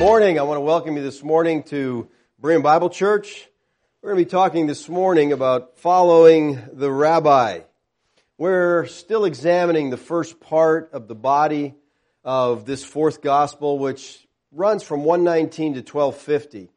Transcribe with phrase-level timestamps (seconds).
[0.00, 0.38] morning.
[0.38, 2.08] I want to welcome you this morning to
[2.40, 3.46] Berean Bible Church.
[4.00, 7.60] We're going to be talking this morning about following the rabbi.
[8.38, 11.74] We're still examining the first part of the body
[12.24, 16.70] of this fourth gospel, which runs from 119 to 1250.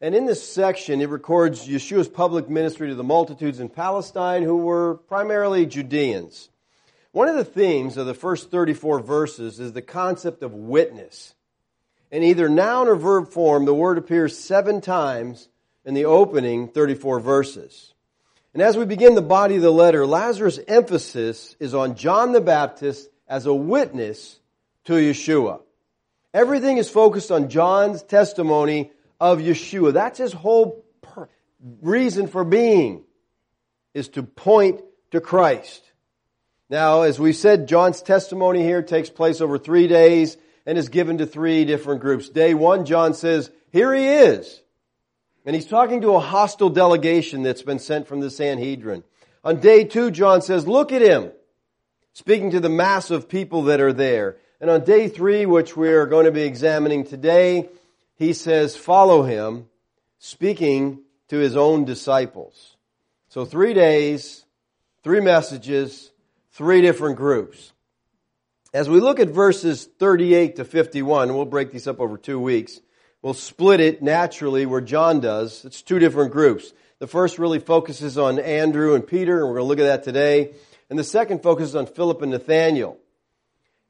[0.00, 4.58] And in this section, it records Yeshua's public ministry to the multitudes in Palestine who
[4.58, 6.50] were primarily Judeans.
[7.10, 11.34] One of the themes of the first 34 verses is the concept of witness.
[12.10, 15.48] In either noun or verb form, the word appears seven times
[15.84, 17.94] in the opening 34 verses.
[18.52, 22.40] And as we begin the body of the letter, Lazarus' emphasis is on John the
[22.40, 24.40] Baptist as a witness
[24.86, 25.60] to Yeshua.
[26.34, 29.92] Everything is focused on John's testimony of Yeshua.
[29.92, 31.28] That's his whole per-
[31.80, 33.04] reason for being,
[33.94, 35.84] is to point to Christ.
[36.68, 41.18] Now, as we said, John's testimony here takes place over three days and is given
[41.18, 42.28] to three different groups.
[42.28, 44.60] Day one, John says, here he is.
[45.46, 49.04] And he's talking to a hostile delegation that's been sent from the Sanhedrin.
[49.42, 51.32] On day two, John says, look at him,
[52.12, 54.36] speaking to the mass of people that are there.
[54.60, 57.70] And on day three, which we're going to be examining today,
[58.16, 59.66] he says, follow him,
[60.18, 62.76] speaking to his own disciples.
[63.28, 64.44] So three days,
[65.02, 66.10] three messages,
[66.52, 67.72] three different groups.
[68.72, 72.80] As we look at verses 38 to 51, we'll break these up over two weeks.
[73.20, 75.64] We'll split it naturally where John does.
[75.64, 76.72] It's two different groups.
[77.00, 80.04] The first really focuses on Andrew and Peter, and we're going to look at that
[80.04, 80.54] today.
[80.88, 82.96] And the second focuses on Philip and Nathaniel.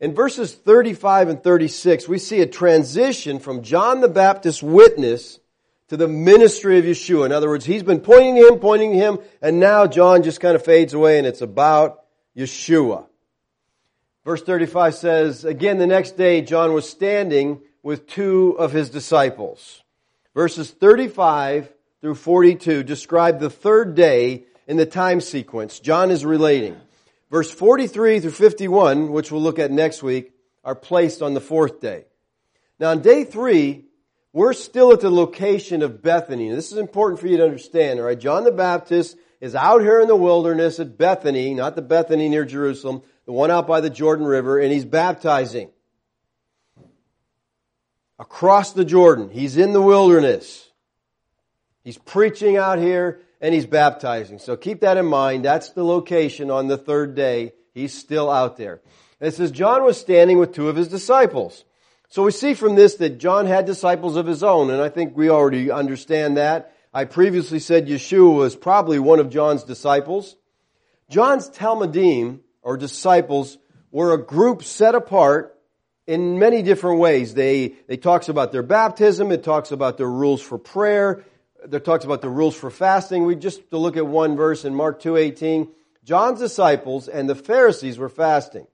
[0.01, 5.41] In verses 35 and 36, we see a transition from John the Baptist's witness
[5.89, 7.27] to the ministry of Yeshua.
[7.27, 10.56] In other words, he's been pointing to him, pointing him, and now John just kind
[10.56, 13.09] of fades away and it's about Yeshua.
[14.31, 19.83] Verse 35 says, Again, the next day, John was standing with two of his disciples.
[20.36, 21.68] Verses 35
[22.01, 25.80] through 42 describe the third day in the time sequence.
[25.80, 26.77] John is relating.
[27.29, 30.30] Verse 43 through 51, which we'll look at next week,
[30.63, 32.05] are placed on the fourth day.
[32.79, 33.86] Now, on day three,
[34.33, 36.51] we're still at the location of Bethany.
[36.51, 38.17] This is important for you to understand, all right?
[38.17, 42.45] John the Baptist is out here in the wilderness at Bethany, not the Bethany near
[42.45, 45.70] Jerusalem, the one out by the Jordan River, and he's baptizing.
[48.19, 49.31] Across the Jordan.
[49.31, 50.69] He's in the wilderness.
[51.83, 54.39] He's preaching out here and he's baptizing.
[54.39, 55.45] So keep that in mind.
[55.45, 57.53] That's the location on the third day.
[57.73, 58.83] He's still out there.
[59.20, 61.64] And it says John was standing with two of his disciples.
[62.08, 65.17] So we see from this that John had disciples of his own, and I think
[65.17, 66.75] we already understand that.
[66.92, 70.35] I previously said Yeshua was probably one of John's disciples.
[71.08, 73.58] John's talmidim, or disciples,
[73.90, 75.56] were a group set apart
[76.06, 77.34] in many different ways.
[77.34, 81.24] They, they talks about their baptism, it talks about their rules for prayer,
[81.66, 83.24] there talks about the rules for fasting.
[83.24, 85.68] We just to look at one verse in Mark 2:18.
[86.04, 88.66] John's disciples and the Pharisees were fasting.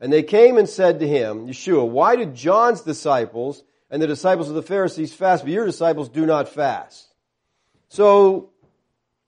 [0.00, 4.48] And they came and said to him, Yeshua, why did John's disciples and the disciples
[4.48, 7.08] of the Pharisees fast, but your disciples do not fast?
[7.88, 8.50] So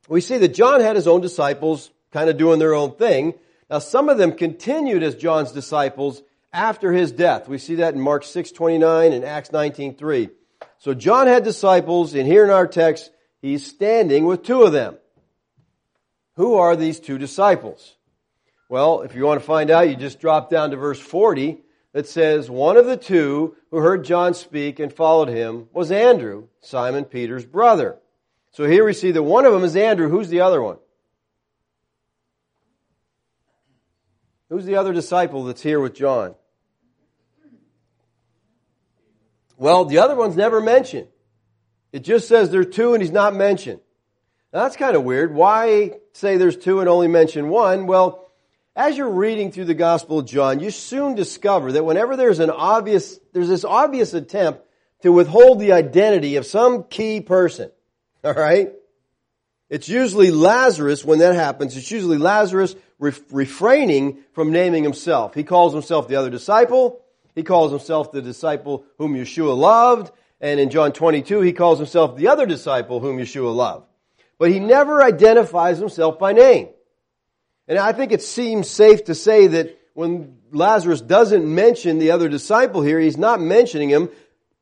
[0.08, 3.34] we see that John had his own disciples kind of doing their own thing.
[3.70, 6.22] Now some of them continued as John's disciples
[6.52, 7.48] after his death.
[7.48, 10.30] We see that in Mark 6:29 and Acts 19:3.
[10.78, 13.10] So John had disciples, and here in our text,
[13.40, 14.98] he's standing with two of them.
[16.36, 17.96] Who are these two disciples?
[18.68, 21.58] Well, if you want to find out, you just drop down to verse 40
[21.92, 26.44] that says, One of the two who heard John speak and followed him was Andrew,
[26.60, 27.98] Simon Peter's brother.
[28.52, 30.08] So here we see that one of them is Andrew.
[30.08, 30.78] Who's the other one?
[34.50, 36.34] Who's the other disciple that's here with John?
[39.56, 41.06] Well, the other one's never mentioned.
[41.92, 43.80] It just says there are two and he's not mentioned.
[44.52, 45.32] Now, that's kind of weird.
[45.32, 47.86] Why say there's two and only mention one?
[47.86, 48.26] Well,
[48.74, 52.50] as you're reading through the Gospel of John, you soon discover that whenever there's an
[52.50, 54.62] obvious, there's this obvious attempt
[55.02, 57.70] to withhold the identity of some key person.
[58.24, 58.72] All right?
[59.70, 61.76] It's usually Lazarus when that happens.
[61.76, 65.32] It's usually Lazarus refraining from naming himself.
[65.32, 67.00] He calls himself the other disciple.
[67.36, 70.12] He calls himself the disciple whom Yeshua loved.
[70.40, 73.86] And in John 22, he calls himself the other disciple whom Yeshua loved.
[74.38, 76.68] But he never identifies himself by name.
[77.68, 82.28] And I think it seems safe to say that when Lazarus doesn't mention the other
[82.28, 84.08] disciple here, he's not mentioning him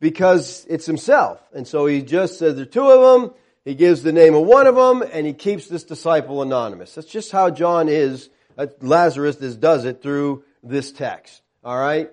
[0.00, 1.40] because it's himself.
[1.54, 3.34] And so he just says there are two of them.
[3.68, 6.94] He gives the name of one of them and he keeps this disciple anonymous.
[6.94, 11.42] That's just how John is, uh, Lazarus does it through this text.
[11.62, 12.10] All right?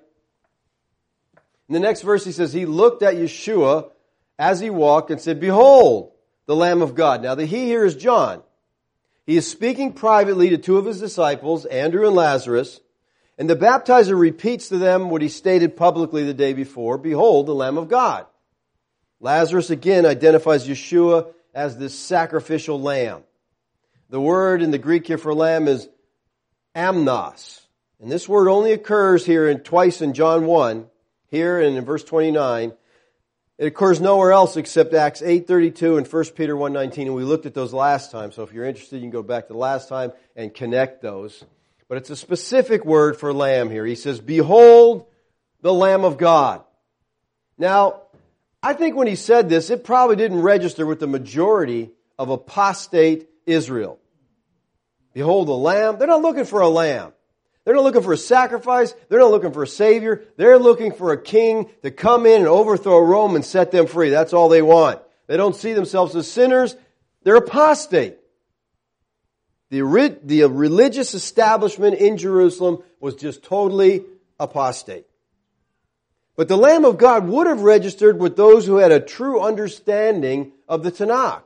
[1.70, 3.90] In the next verse, he says, He looked at Yeshua
[4.38, 6.12] as he walked and said, Behold,
[6.46, 7.24] the Lamb of God.
[7.24, 8.44] Now, the he here is John.
[9.26, 12.82] He is speaking privately to two of his disciples, Andrew and Lazarus,
[13.38, 17.56] and the baptizer repeats to them what he stated publicly the day before Behold, the
[17.56, 18.26] Lamb of God.
[19.22, 23.24] Lazarus again identifies Yeshua as this sacrificial lamb.
[24.10, 25.88] The word in the Greek here for lamb is
[26.76, 27.62] amnos.
[28.02, 30.86] And this word only occurs here in, twice in John 1,
[31.32, 32.74] here and in verse 29.
[33.58, 37.54] It occurs nowhere else except Acts 8.32 and 1 Peter 1.19, and we looked at
[37.54, 40.12] those last time, so if you're interested, you can go back to the last time
[40.36, 41.42] and connect those.
[41.88, 43.86] But it's a specific word for lamb here.
[43.86, 45.06] He says, Behold
[45.62, 46.64] the Lamb of God.
[47.58, 48.02] Now,
[48.66, 53.30] I think when he said this, it probably didn't register with the majority of apostate
[53.46, 54.00] Israel.
[55.14, 56.00] Behold the lamb.
[56.00, 57.14] They're not looking for a lamb.
[57.64, 58.96] They're not looking for a sacrifice.
[59.08, 60.24] They're not looking for a savior.
[60.38, 64.10] They're looking for a king to come in and overthrow Rome and set them free.
[64.10, 65.00] That's all they want.
[65.28, 66.76] They don't see themselves as sinners.
[67.22, 68.18] They're apostate.
[69.70, 74.06] The, the religious establishment in Jerusalem was just totally
[74.40, 75.06] apostate.
[76.36, 80.52] But the Lamb of God would have registered with those who had a true understanding
[80.68, 81.44] of the Tanakh.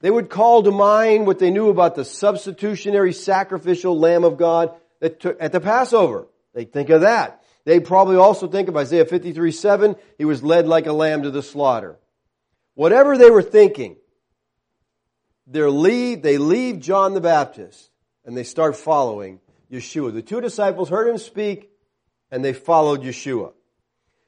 [0.00, 4.74] They would call to mind what they knew about the substitutionary sacrificial Lamb of God
[5.00, 6.26] that took, at the Passover.
[6.52, 7.42] They think of that.
[7.64, 11.30] They probably also think of Isaiah 53, 7, he was led like a lamb to
[11.30, 11.96] the slaughter.
[12.74, 13.96] Whatever they were thinking,
[15.46, 17.90] they leave John the Baptist
[18.26, 19.40] and they start following
[19.70, 20.12] Yeshua.
[20.12, 21.70] The two disciples heard him speak
[22.30, 23.52] and they followed Yeshua.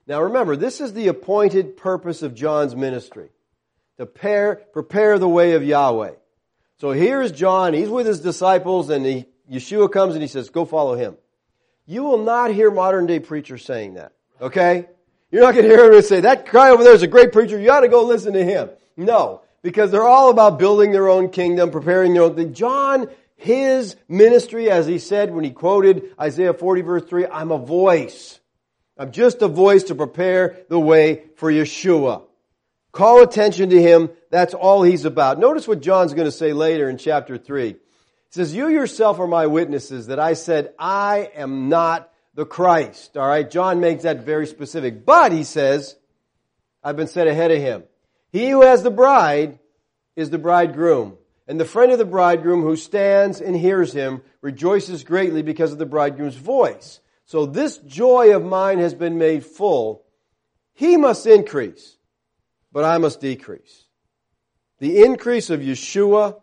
[0.07, 3.31] Now remember, this is the appointed purpose of John's ministry.
[3.99, 6.13] To prepare, prepare the way of Yahweh.
[6.79, 10.65] So here's John, he's with his disciples and he, Yeshua comes and he says, go
[10.65, 11.17] follow him.
[11.87, 14.13] You will not hear modern day preachers saying that.
[14.41, 14.87] Okay?
[15.31, 17.59] You're not going to hear him say, that guy over there is a great preacher,
[17.59, 18.71] you ought to go listen to him.
[18.97, 19.43] No.
[19.63, 22.53] Because they're all about building their own kingdom, preparing their own thing.
[22.53, 27.59] John, his ministry, as he said when he quoted Isaiah 40 verse 3, I'm a
[27.59, 28.39] voice.
[28.99, 32.23] I'm just a voice to prepare the way for Yeshua.
[32.93, 34.11] Call attention to him.
[34.31, 35.39] That's all he's about.
[35.39, 37.73] Notice what John's going to say later in chapter 3.
[37.73, 37.79] He
[38.31, 43.17] says, You yourself are my witnesses that I said, I am not the Christ.
[43.17, 43.51] All right.
[43.51, 45.05] John makes that very specific.
[45.05, 45.95] But he says,
[46.83, 47.85] I've been set ahead of him.
[48.33, 49.59] He who has the bride
[50.15, 51.19] is the bridegroom.
[51.49, 55.79] And the friend of the bridegroom who stands and hears him rejoices greatly because of
[55.79, 57.01] the bridegroom's voice.
[57.27, 60.05] So this joy of mine has been made full.
[60.75, 61.97] He must increase,
[62.73, 63.85] but I must decrease.
[64.79, 66.41] The increase of Yeshua,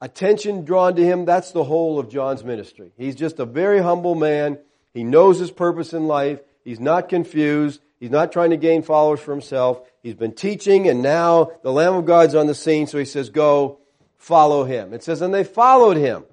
[0.00, 2.92] attention drawn to him, that's the whole of John's ministry.
[2.96, 4.58] He's just a very humble man.
[4.92, 6.40] He knows his purpose in life.
[6.64, 7.80] He's not confused.
[7.98, 9.80] He's not trying to gain followers for himself.
[10.02, 13.30] He's been teaching and now the Lamb of God's on the scene, so he says,
[13.30, 13.78] go
[14.18, 14.92] follow him.
[14.92, 16.24] It says, and they followed him.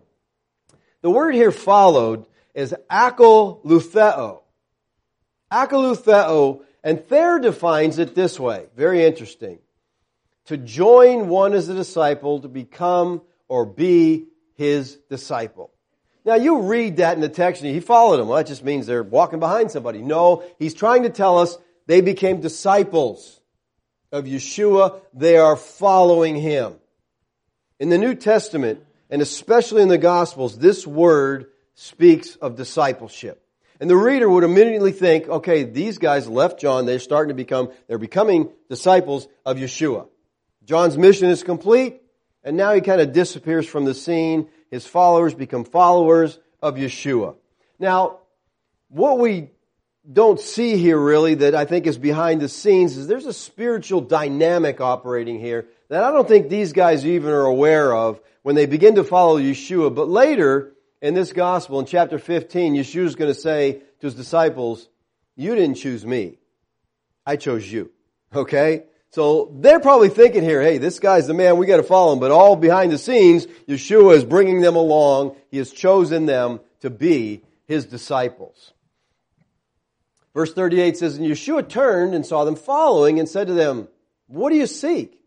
[1.02, 2.26] The word here followed
[2.58, 4.42] is akoloutheo.
[5.52, 8.66] Akoloutheo, and Thayer defines it this way.
[8.76, 9.60] Very interesting.
[10.46, 14.26] To join one as a disciple, to become or be
[14.56, 15.72] his disciple.
[16.26, 18.28] Now you read that in the text and he followed him.
[18.28, 20.02] Well, that just means they're walking behind somebody.
[20.02, 23.40] No, he's trying to tell us they became disciples
[24.12, 25.00] of Yeshua.
[25.14, 26.74] They are following him.
[27.80, 33.42] In the New Testament, and especially in the Gospels, this word speaks of discipleship.
[33.80, 37.72] And the reader would immediately think, okay, these guys left John, they're starting to become,
[37.88, 40.08] they're becoming disciples of Yeshua.
[40.66, 42.02] John's mission is complete,
[42.44, 44.50] and now he kind of disappears from the scene.
[44.72, 47.36] His followers become followers of Yeshua.
[47.78, 48.22] Now,
[48.90, 49.52] what we
[50.12, 54.02] don't see here really that I think is behind the scenes is there's a spiritual
[54.02, 58.66] dynamic operating here that I don't think these guys even are aware of when they
[58.66, 59.94] begin to follow Yeshua.
[59.94, 64.16] But later, in this gospel, in chapter 15, Yeshua is going to say to his
[64.16, 64.88] disciples,
[65.36, 66.40] you didn't choose me.
[67.26, 67.92] I chose you.
[68.34, 68.84] Okay?
[69.12, 72.20] So they're probably thinking here, hey, this guy's the man, we gotta follow him.
[72.20, 75.36] But all behind the scenes, Yeshua is bringing them along.
[75.50, 78.74] He has chosen them to be his disciples.
[80.34, 83.88] Verse 38 says, And Yeshua turned and saw them following and said to them,
[84.28, 85.20] What do you seek?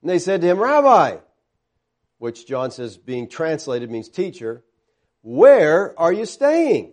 [0.00, 1.16] And they said to him, Rabbi,
[2.18, 4.64] which John says being translated means teacher.
[5.22, 6.92] Where are you staying?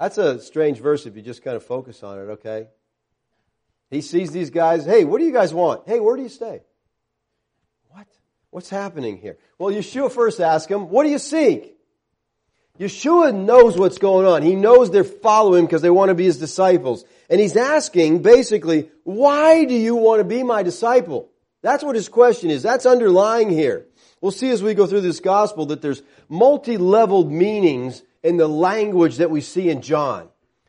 [0.00, 2.66] That's a strange verse if you just kind of focus on it, okay?
[3.90, 5.86] He sees these guys, hey, what do you guys want?
[5.86, 6.62] Hey, where do you stay?
[7.88, 8.06] What?
[8.50, 9.38] What's happening here?
[9.58, 11.76] Well, Yeshua first asks him, what do you seek?
[12.80, 14.42] Yeshua knows what's going on.
[14.42, 17.04] He knows they're following because they want to be his disciples.
[17.28, 21.30] And he's asking basically, why do you want to be my disciple?
[21.60, 22.62] That's what his question is.
[22.62, 23.86] That's underlying here.
[24.22, 29.16] We'll see as we go through this gospel that there's multi-leveled meanings in the language
[29.16, 30.28] that we see in John.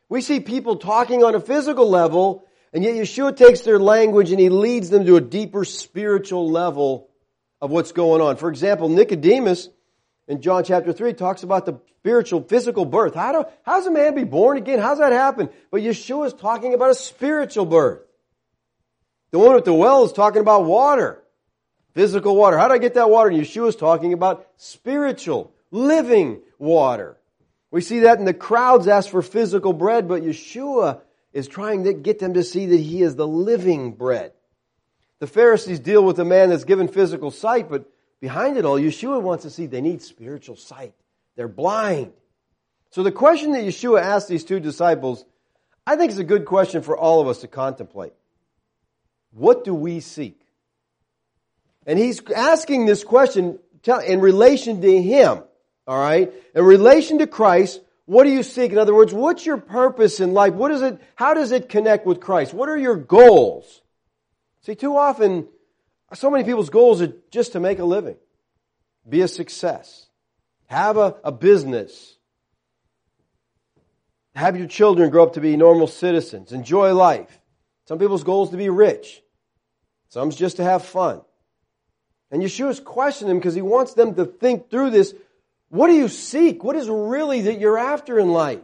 [0.10, 4.40] We see people talking on a physical level, and yet Yeshua takes their language and
[4.40, 7.10] he leads them to a deeper spiritual level
[7.62, 8.38] of what's going on.
[8.38, 9.70] For example, Nicodemus
[10.28, 13.14] in John chapter 3 talks about the spiritual, physical birth.
[13.14, 14.80] How, do, how does a man be born again?
[14.80, 15.50] How does that happen?
[15.70, 18.02] But Yeshua is talking about a spiritual birth.
[19.30, 21.23] The one at the well is talking about water.
[21.94, 22.58] Physical water.
[22.58, 23.30] How do I get that water?
[23.30, 27.18] And Yeshua is talking about spiritual, living water.
[27.70, 31.02] We see that in the crowds ask for physical bread, but Yeshua
[31.34, 34.34] is trying to get them to see that He is the living bread.
[35.20, 39.22] The Pharisees deal with a man that's given physical sight, but behind it all, Yeshua
[39.22, 40.94] wants to see they need spiritual sight.
[41.36, 42.14] They're blind.
[42.92, 45.26] So the question that Yeshua asked these two disciples,
[45.86, 48.14] I think is a good question for all of us to contemplate.
[49.32, 50.43] What do we seek?
[51.86, 53.60] And he's asking this question
[54.06, 55.44] in relation to him.
[55.86, 56.32] All right?
[56.56, 58.72] In relation to Christ, what do you seek?
[58.72, 60.54] In other words, what's your purpose in life?
[60.54, 62.54] What is it, how does it connect with Christ?
[62.54, 63.82] What are your goals?
[64.62, 65.48] See, too often,
[66.14, 68.18] so many people's goals are just to make a living,
[69.08, 70.08] be a success,
[70.68, 72.18] have a, a business,
[74.36, 77.40] have your children grow up to be normal citizens, enjoy life.
[77.86, 79.22] Some people's goals to be rich.
[80.08, 81.22] Some's just to have fun.
[82.34, 85.14] And Yeshua's questioning them because he wants them to think through this.
[85.70, 86.64] What do you seek?
[86.64, 88.64] What is really that you're after in life?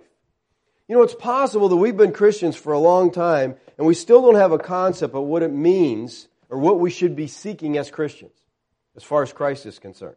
[0.88, 4.24] You know, it's possible that we've been Christians for a long time and we still
[4.24, 7.92] don't have a concept of what it means or what we should be seeking as
[7.92, 8.32] Christians
[8.96, 10.16] as far as Christ is concerned.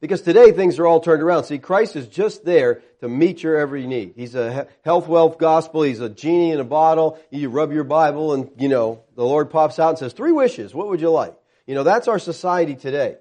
[0.00, 1.44] Because today things are all turned around.
[1.44, 4.14] See, Christ is just there to meet your every need.
[4.16, 5.82] He's a health, wealth gospel.
[5.82, 7.18] He's a genie in a bottle.
[7.28, 10.74] You rub your Bible and, you know, the Lord pops out and says, three wishes.
[10.74, 11.36] What would you like?
[11.66, 13.16] You know, that's our society today.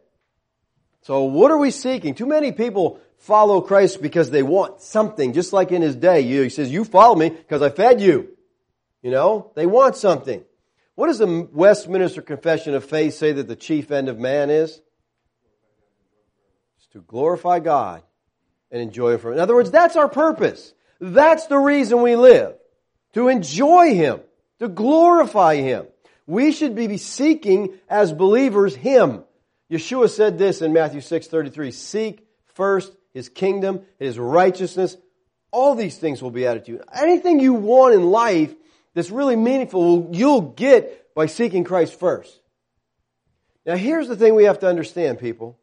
[1.01, 2.15] So what are we seeking?
[2.15, 6.23] Too many people follow Christ because they want something, just like in his day.
[6.23, 8.29] He says, you follow me because I fed you.
[9.01, 10.43] You know, they want something.
[10.95, 14.81] What does the Westminster Confession of Faith say that the chief end of man is?
[16.77, 18.03] It's to glorify God
[18.69, 19.33] and enjoy Him.
[19.33, 20.73] In other words, that's our purpose.
[20.99, 22.55] That's the reason we live.
[23.13, 24.19] To enjoy Him.
[24.59, 25.87] To glorify Him.
[26.31, 29.25] We should be seeking as believers Him.
[29.69, 34.95] Yeshua said this in Matthew 6:33, "Seek first his kingdom, his righteousness,
[35.51, 38.55] all these things will be added to you." Anything you want in life
[38.93, 42.39] that's really meaningful you'll get by seeking Christ first.
[43.65, 45.57] Now here's the thing we have to understand, people.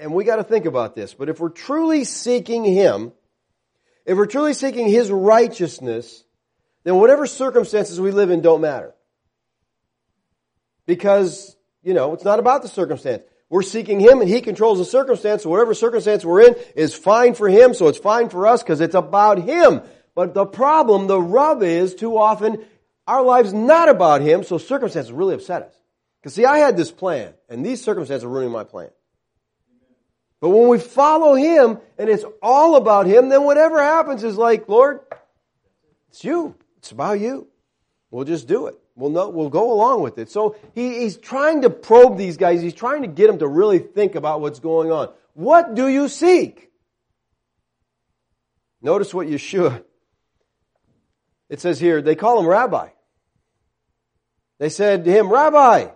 [0.00, 3.10] And we got to think about this, but if we're truly seeking him,
[4.04, 6.22] if we're truly seeking his righteousness,
[6.84, 8.95] then whatever circumstances we live in don't matter.
[10.86, 13.22] Because, you know, it's not about the circumstance.
[13.48, 15.42] We're seeking Him and He controls the circumstance.
[15.42, 18.80] So whatever circumstance we're in is fine for Him, so it's fine for us because
[18.80, 19.82] it's about Him.
[20.14, 22.64] But the problem, the rub is too often
[23.06, 25.74] our lives not about Him, so circumstances really upset us.
[26.20, 28.90] Because see, I had this plan, and these circumstances are ruining my plan.
[30.40, 34.68] But when we follow Him and it's all about Him, then whatever happens is like,
[34.68, 35.00] Lord,
[36.08, 36.56] it's you.
[36.78, 37.48] It's about you.
[38.10, 38.78] We'll just do it.
[38.94, 40.30] We'll, know, we'll go along with it.
[40.30, 42.62] So he, he's trying to probe these guys.
[42.62, 45.10] He's trying to get them to really think about what's going on.
[45.34, 46.70] What do you seek?
[48.80, 49.82] Notice what Yeshua,
[51.48, 52.88] it says here, they call him rabbi.
[54.58, 55.88] They said to him, Rabbi.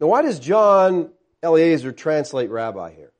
[0.00, 1.10] Now why does John
[1.42, 3.12] Eliezer translate rabbi here?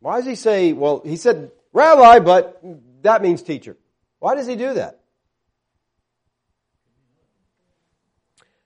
[0.00, 2.60] Why does he say, well, he said rabbi, but
[3.02, 3.76] that means teacher.
[4.26, 4.98] Why does he do that?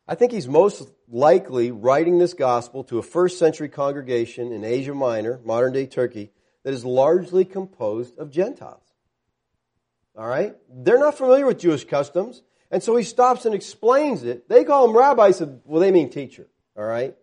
[0.09, 4.95] I think he's most likely writing this gospel to a first century congregation in Asia
[4.95, 6.31] Minor, modern day Turkey,
[6.63, 8.87] that is largely composed of Gentiles.
[10.17, 10.57] All right?
[10.71, 14.49] They're not familiar with Jewish customs, and so he stops and explains it.
[14.49, 15.31] They call him rabbi,
[15.67, 16.47] well, they mean teacher.
[16.75, 17.15] All right?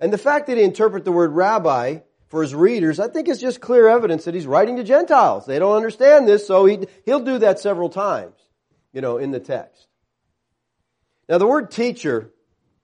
[0.00, 1.98] And the fact that he interpret the word rabbi
[2.30, 5.46] for his readers, I think it's just clear evidence that he's writing to Gentiles.
[5.46, 8.36] They don't understand this, so he, he'll do that several times,
[8.92, 9.86] you know, in the text.
[11.28, 12.30] Now, the word teacher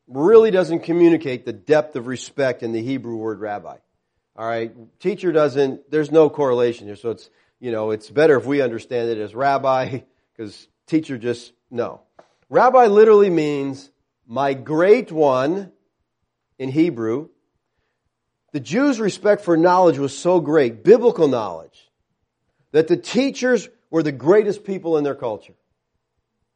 [0.08, 3.76] really doesn't communicate the depth of respect in the Hebrew word rabbi.
[4.36, 5.90] All right, teacher doesn't.
[5.90, 9.34] There's no correlation here, so it's you know it's better if we understand it as
[9.34, 10.00] rabbi
[10.36, 12.02] because teacher just no.
[12.50, 13.90] Rabbi literally means
[14.26, 15.72] my great one
[16.58, 17.30] in Hebrew.
[18.56, 21.90] The Jews' respect for knowledge was so great, biblical knowledge,
[22.72, 25.52] that the teachers were the greatest people in their culture.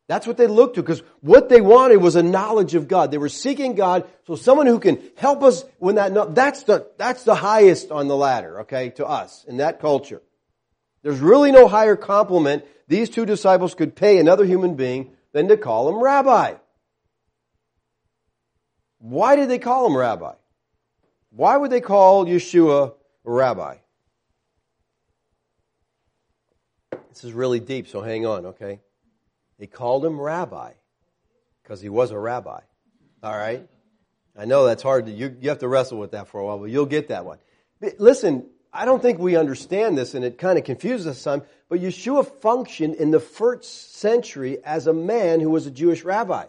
[0.07, 3.11] That's what they looked to because what they wanted was a knowledge of God.
[3.11, 7.25] They were seeking God, so someone who can help us when that, that's the, that's
[7.25, 10.23] the highest on the ladder, okay, to us in that culture.
[11.02, 15.59] There's really no higher compliment these two disciples could pay another human being than to
[15.59, 16.54] call him rabbi.
[19.00, 20.33] Why did they call him rabbi?
[21.30, 22.94] Why would they call Yeshua
[23.25, 23.76] rabbi?
[27.10, 28.80] This is really deep, so hang on, okay?
[29.58, 30.72] They called him rabbi
[31.62, 32.60] because he was a rabbi.
[33.22, 33.68] All right?
[34.37, 36.58] I know that's hard to, you, you have to wrestle with that for a while,
[36.58, 37.38] but you'll get that one.
[37.99, 41.80] Listen, I don't think we understand this and it kind of confuses us some, but
[41.80, 46.46] Yeshua functioned in the first century as a man who was a Jewish rabbi.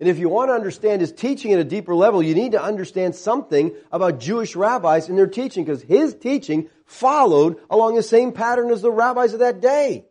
[0.00, 2.62] And if you want to understand his teaching at a deeper level, you need to
[2.62, 8.32] understand something about Jewish rabbis and their teaching because his teaching followed along the same
[8.32, 10.06] pattern as the rabbis of that day.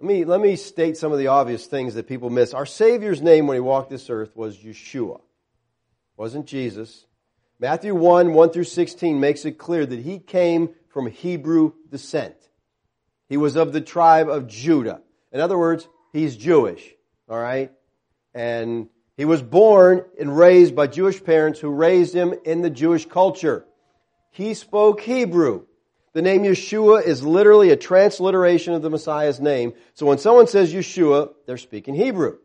[0.00, 2.54] Let me, let me state some of the obvious things that people miss.
[2.54, 5.16] Our Savior's name when he walked this earth was Yeshua.
[5.16, 5.22] It
[6.16, 7.04] wasn't Jesus.
[7.58, 12.36] Matthew 1, 1 through 16 makes it clear that he came from Hebrew descent.
[13.28, 15.02] He was of the tribe of Judah.
[15.32, 16.94] In other words, he's Jewish.
[17.28, 17.72] All right?
[18.36, 23.06] And he was born and raised by Jewish parents who raised him in the Jewish
[23.06, 23.64] culture.
[24.30, 25.64] He spoke Hebrew.
[26.12, 29.72] The name Yeshua is literally a transliteration of the Messiah's name.
[29.94, 32.36] So when someone says Yeshua, they're speaking Hebrew.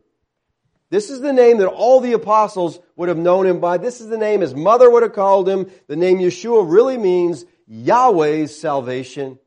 [0.88, 3.76] This is the name that all the apostles would have known him by.
[3.76, 5.70] This is the name his mother would have called him.
[5.88, 9.38] The name Yeshua really means Yahweh's salvation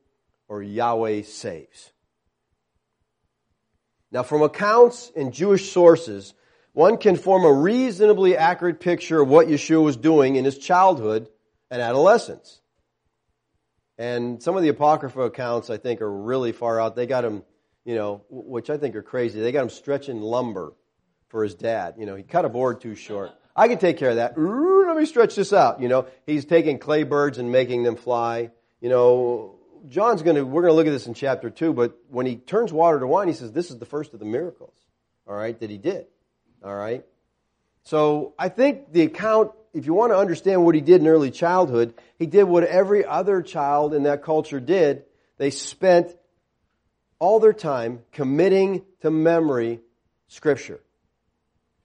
[0.48, 1.92] or Yahweh saves.
[4.16, 6.34] Now, from accounts in Jewish sources,
[6.72, 11.28] one can form a reasonably accurate picture of what Yeshua was doing in his childhood
[11.70, 12.62] and adolescence.
[13.98, 16.96] And some of the Apocrypha accounts, I think, are really far out.
[16.96, 17.44] They got him,
[17.84, 19.42] you know, which I think are crazy.
[19.42, 20.72] They got him stretching lumber
[21.28, 21.96] for his dad.
[21.98, 23.32] You know, he cut a board too short.
[23.54, 24.38] I can take care of that.
[24.38, 25.82] Let me stretch this out.
[25.82, 28.52] You know, he's taking clay birds and making them fly.
[28.80, 29.55] You know,
[29.90, 32.36] John's going to, we're going to look at this in chapter 2, but when he
[32.36, 34.74] turns water to wine, he says, this is the first of the miracles,
[35.28, 36.06] all right, that he did.
[36.64, 37.06] All right?
[37.84, 41.32] So I think the account if you want to understand what he did in early
[41.32, 45.04] childhood, he did what every other child in that culture did.
[45.38, 46.16] They spent
[47.20, 49.82] all their time committing to memory
[50.30, 50.80] Scripture.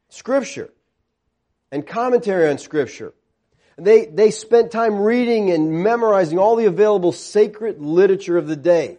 [0.08, 0.70] Scripture.
[1.72, 3.12] And commentary on Scripture.
[3.81, 8.99] They, they spent time reading and memorizing all the available sacred literature of the day.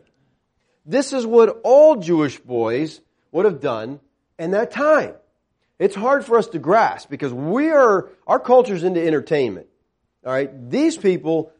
[0.85, 2.99] This is what all Jewish boys
[3.31, 3.99] would have done
[4.39, 5.13] in that time.
[5.77, 9.67] It's hard for us to grasp because we are, our culture's into entertainment.
[10.25, 10.69] All right.
[10.69, 11.51] These people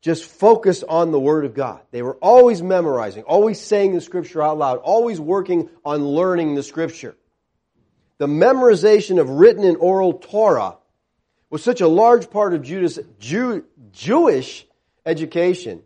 [0.00, 1.80] just focused on the Word of God.
[1.90, 6.62] They were always memorizing, always saying the Scripture out loud, always working on learning the
[6.62, 7.16] Scripture.
[8.18, 10.76] The memorization of written and oral Torah
[11.50, 14.66] was such a large part of Judas, Jew, Jewish
[15.04, 15.82] education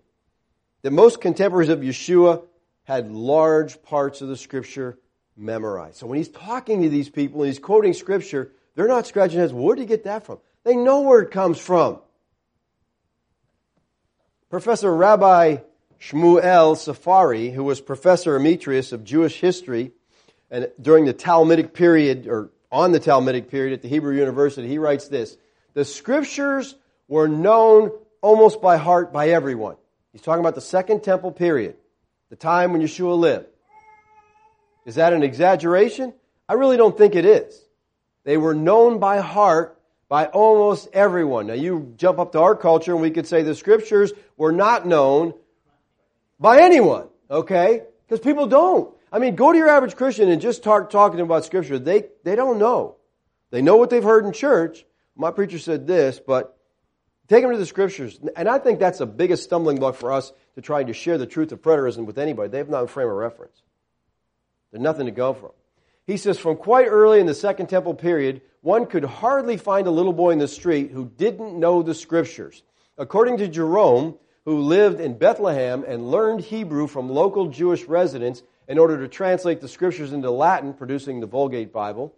[0.83, 2.43] that most contemporaries of Yeshua
[2.85, 4.99] had large parts of the Scripture
[5.37, 5.97] memorized.
[5.97, 9.53] So when he's talking to these people and he's quoting scripture, they're not scratching heads.
[9.53, 10.39] Where did he get that from?
[10.65, 11.99] They know where it comes from.
[14.51, 15.59] Professor Rabbi
[16.01, 19.93] Shmuel Safrai, who was professor emeritus of Jewish history
[20.51, 24.79] and during the Talmudic period, or on the Talmudic period at the Hebrew University, he
[24.79, 25.37] writes this
[25.75, 26.75] The scriptures
[27.09, 29.77] were known almost by heart by everyone.
[30.13, 31.77] He's talking about the Second Temple period,
[32.29, 33.47] the time when Yeshua lived.
[34.85, 36.13] Is that an exaggeration?
[36.49, 37.61] I really don't think it is.
[38.25, 41.47] They were known by heart by almost everyone.
[41.47, 44.87] Now you jump up to our culture and we could say the scriptures were not
[44.87, 45.35] known
[46.41, 47.83] by anyone, okay?
[48.09, 48.93] Because people don't.
[49.13, 51.79] I mean, go to your average Christian and just start talking about scripture.
[51.79, 52.97] They, they don't know.
[53.51, 54.85] They know what they've heard in church.
[55.21, 56.57] My preacher said this, but
[57.29, 58.19] take them to the scriptures.
[58.37, 61.27] And I think that's the biggest stumbling block for us to try to share the
[61.27, 62.49] truth of preterism with anybody.
[62.49, 63.61] They have no frame of reference.
[64.73, 65.51] There's nothing to go from.
[66.07, 69.91] He says, from quite early in the Second Temple period, one could hardly find a
[69.91, 72.63] little boy in the street who didn't know the scriptures.
[72.97, 78.79] According to Jerome, who lived in Bethlehem and learned Hebrew from local Jewish residents in
[78.79, 82.15] order to translate the scriptures into Latin, producing the Vulgate Bible,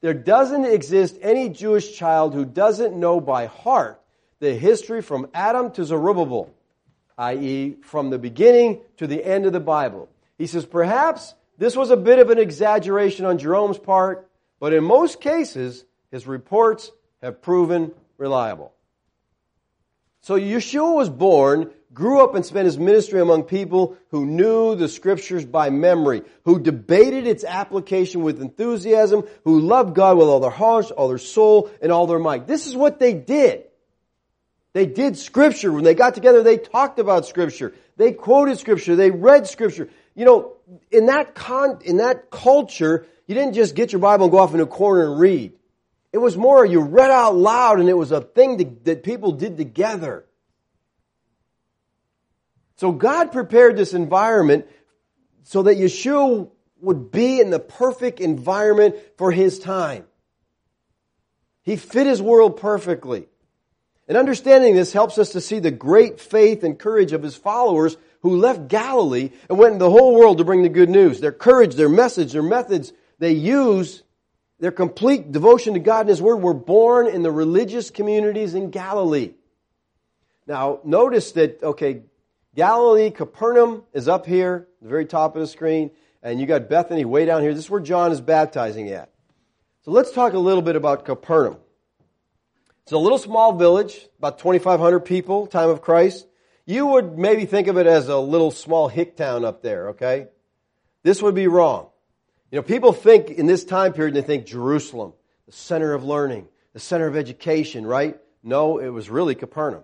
[0.00, 4.00] there doesn't exist any Jewish child who doesn't know by heart
[4.38, 6.52] the history from Adam to Zerubbabel,
[7.18, 10.08] i.e., from the beginning to the end of the Bible.
[10.38, 14.28] He says, perhaps this was a bit of an exaggeration on Jerome's part,
[14.60, 18.72] but in most cases, his reports have proven reliable.
[20.26, 24.88] So Yeshua was born, grew up and spent his ministry among people who knew the
[24.88, 30.50] scriptures by memory, who debated its application with enthusiasm, who loved God with all their
[30.50, 32.48] heart, all their soul, and all their might.
[32.48, 33.66] This is what they did.
[34.72, 35.70] They did scripture.
[35.70, 37.72] When they got together, they talked about scripture.
[37.96, 38.96] They quoted scripture.
[38.96, 39.88] They read scripture.
[40.16, 40.54] You know,
[40.90, 44.54] in that con, in that culture, you didn't just get your Bible and go off
[44.54, 45.52] in a corner and read.
[46.16, 49.32] It was more you read out loud and it was a thing to, that people
[49.32, 50.24] did together.
[52.76, 54.66] So God prepared this environment
[55.42, 56.48] so that Yeshua
[56.80, 60.06] would be in the perfect environment for his time.
[61.64, 63.26] He fit his world perfectly.
[64.08, 67.98] And understanding this helps us to see the great faith and courage of his followers
[68.22, 71.20] who left Galilee and went into the whole world to bring the good news.
[71.20, 74.02] Their courage, their message, their methods they use,
[74.58, 78.70] their complete devotion to God and his word were born in the religious communities in
[78.70, 79.34] Galilee.
[80.46, 82.02] Now, notice that, okay,
[82.54, 85.90] Galilee, Capernaum is up here, the very top of the screen,
[86.22, 87.52] and you got Bethany way down here.
[87.52, 89.10] This is where John is baptizing at.
[89.84, 91.58] So let's talk a little bit about Capernaum.
[92.84, 96.26] It's a little small village, about 2,500 people, time of Christ.
[96.64, 100.28] You would maybe think of it as a little small hick town up there, okay?
[101.02, 101.88] This would be wrong.
[102.50, 105.12] You know, people think in this time period, they think Jerusalem,
[105.46, 108.18] the center of learning, the center of education, right?
[108.42, 109.82] No, it was really Capernaum.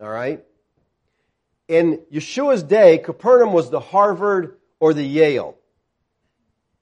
[0.00, 0.44] All right?
[1.68, 5.56] In Yeshua's day, Capernaum was the Harvard or the Yale.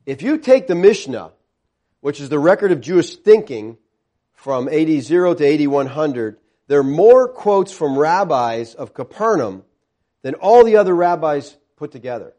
[0.05, 1.33] If you take the Mishnah,
[2.01, 3.79] which is the record of Jewish thinking,
[4.35, 9.63] from AD 0 to AD 100, there are more quotes from rabbis of Capernaum
[10.21, 12.35] than all the other rabbis put together.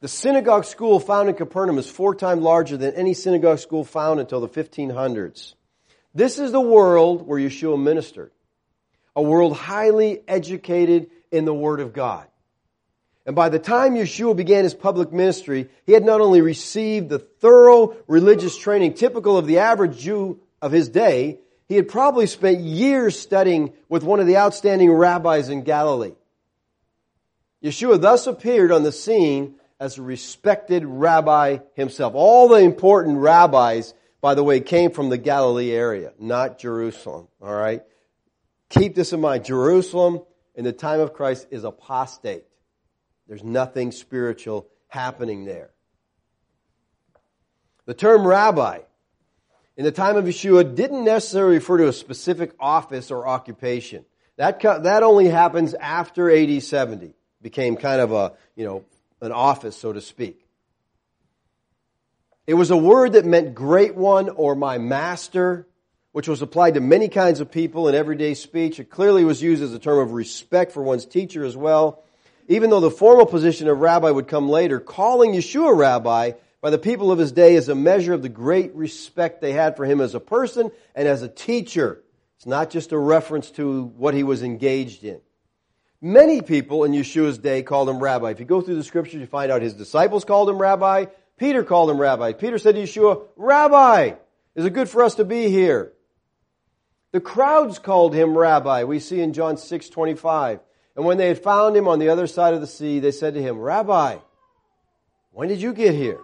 [0.00, 4.20] The synagogue school found in Capernaum is four times larger than any synagogue school found
[4.20, 5.54] until the 1500s.
[6.14, 8.30] This is the world where Yeshua ministered.
[9.14, 12.26] A world highly educated in the Word of God.
[13.24, 17.18] And by the time Yeshua began his public ministry, he had not only received the
[17.18, 22.60] thorough religious training typical of the average Jew of his day, he had probably spent
[22.60, 26.14] years studying with one of the outstanding rabbis in Galilee.
[27.64, 32.14] Yeshua thus appeared on the scene as a respected rabbi himself.
[32.14, 37.28] All the important rabbis, by the way, came from the Galilee area, not Jerusalem.
[37.40, 37.82] All right?
[38.70, 39.44] Keep this in mind.
[39.44, 40.22] Jerusalem
[40.54, 42.44] in the time of Christ is apostate.
[43.28, 45.70] There's nothing spiritual happening there.
[47.84, 48.80] The term rabbi
[49.76, 54.04] in the time of Yeshua didn't necessarily refer to a specific office or occupation.
[54.36, 57.14] That, that only happens after AD 70.
[57.42, 58.84] Became kind of a, you know,
[59.20, 60.46] an office, so to speak.
[62.46, 65.66] It was a word that meant great one or my master,
[66.12, 68.78] which was applied to many kinds of people in everyday speech.
[68.78, 72.04] It clearly was used as a term of respect for one's teacher as well
[72.48, 76.78] even though the formal position of rabbi would come later, calling Yeshua rabbi by the
[76.78, 80.00] people of his day is a measure of the great respect they had for him
[80.00, 82.02] as a person and as a teacher.
[82.36, 85.20] It's not just a reference to what he was engaged in.
[86.06, 88.30] Many people in Yeshua's day called him rabbi.
[88.30, 91.06] If you go through the scriptures, you find out his disciples called him rabbi.
[91.36, 92.32] Peter called him rabbi.
[92.32, 94.12] Peter said to Yeshua, Rabbi,
[94.54, 95.92] is it good for us to be here?
[97.10, 98.84] The crowds called him rabbi.
[98.84, 100.60] We see in John 6, 25.
[100.94, 103.34] And when they had found him on the other side of the sea, they said
[103.34, 104.18] to him, Rabbi,
[105.32, 106.20] when did you get here?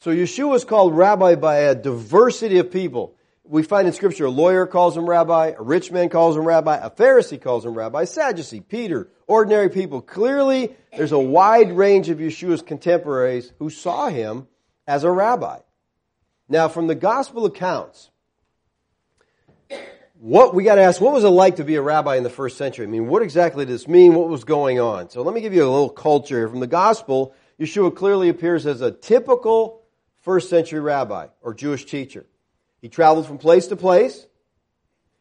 [0.00, 3.14] So Yeshua is called rabbi by a diversity of people.
[3.48, 6.76] We find in scripture a lawyer calls him rabbi, a rich man calls him rabbi,
[6.76, 10.02] a Pharisee calls him rabbi, Sadducee, Peter, ordinary people.
[10.02, 14.46] Clearly, there's a wide range of Yeshua's contemporaries who saw him
[14.86, 15.60] as a rabbi.
[16.46, 18.10] Now, from the gospel accounts,
[20.18, 22.30] what we got to ask, what was it like to be a rabbi in the
[22.30, 22.84] first century?
[22.84, 24.14] I mean, what exactly does this mean?
[24.14, 25.08] What was going on?
[25.08, 26.48] So let me give you a little culture here.
[26.48, 29.84] From the gospel, Yeshua clearly appears as a typical
[30.20, 32.26] first century rabbi or Jewish teacher.
[32.80, 34.26] He traveled from place to place.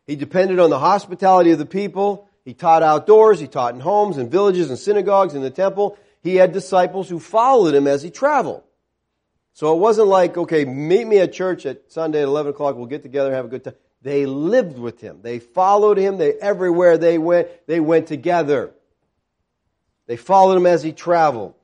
[0.05, 2.29] He depended on the hospitality of the people.
[2.45, 3.39] He taught outdoors.
[3.39, 5.97] He taught in homes and villages and synagogues in the temple.
[6.21, 8.63] He had disciples who followed him as he traveled.
[9.53, 12.75] So it wasn't like, okay, meet me at church at Sunday at 11 o'clock.
[12.75, 13.73] We'll get together, have a good time.
[14.01, 15.19] They lived with him.
[15.23, 16.17] They followed him.
[16.17, 18.71] They, everywhere they went, they went together.
[20.05, 21.55] They followed him as he traveled.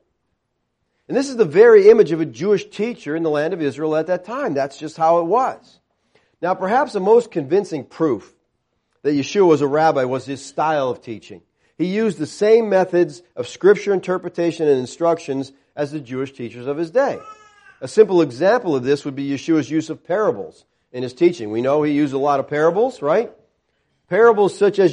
[1.08, 3.96] And this is the very image of a Jewish teacher in the land of Israel
[3.96, 4.54] at that time.
[4.54, 5.80] That's just how it was.
[6.44, 8.30] Now, perhaps the most convincing proof
[9.00, 11.40] that Yeshua was a rabbi was his style of teaching.
[11.78, 16.76] He used the same methods of scripture interpretation and instructions as the Jewish teachers of
[16.76, 17.18] his day.
[17.80, 21.50] A simple example of this would be Yeshua's use of parables in his teaching.
[21.50, 23.32] We know he used a lot of parables, right?
[24.10, 24.92] Parables such as,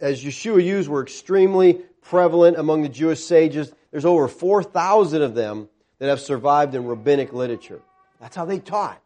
[0.00, 3.70] as Yeshua used were extremely prevalent among the Jewish sages.
[3.90, 7.82] There's over 4,000 of them that have survived in rabbinic literature.
[8.22, 9.01] That's how they taught,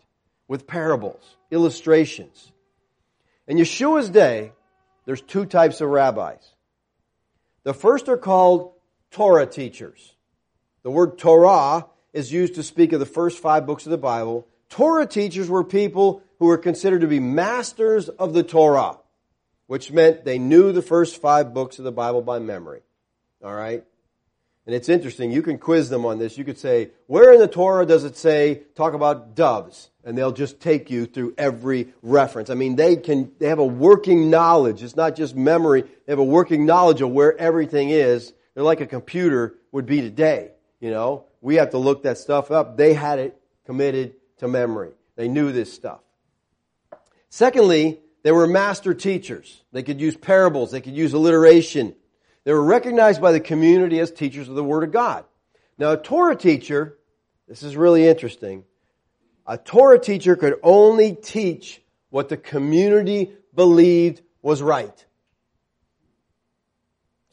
[0.48, 2.52] with parables, illustrations.
[3.46, 4.52] In Yeshua's day,
[5.04, 6.54] there's two types of rabbis.
[7.62, 8.72] The first are called
[9.10, 10.14] Torah teachers.
[10.82, 14.46] The word Torah is used to speak of the first five books of the Bible.
[14.68, 18.98] Torah teachers were people who were considered to be masters of the Torah,
[19.66, 22.82] which meant they knew the first five books of the Bible by memory.
[23.44, 23.84] All right?
[24.66, 26.36] And it's interesting, you can quiz them on this.
[26.36, 29.90] You could say, where in the Torah does it say, talk about doves?
[30.04, 32.50] And they'll just take you through every reference.
[32.50, 34.82] I mean, they can, they have a working knowledge.
[34.82, 35.82] It's not just memory.
[35.82, 38.32] They have a working knowledge of where everything is.
[38.54, 40.50] They're like a computer would be today.
[40.80, 42.76] You know, we have to look that stuff up.
[42.76, 44.90] They had it committed to memory.
[45.14, 46.00] They knew this stuff.
[47.28, 49.62] Secondly, they were master teachers.
[49.70, 50.72] They could use parables.
[50.72, 51.94] They could use alliteration.
[52.46, 55.24] They were recognized by the community as teachers of the Word of God.
[55.78, 56.96] Now, a Torah teacher,
[57.48, 58.62] this is really interesting.
[59.48, 65.04] A Torah teacher could only teach what the community believed was right.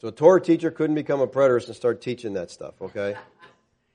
[0.00, 3.16] So a Torah teacher couldn't become a preterist and start teaching that stuff, okay?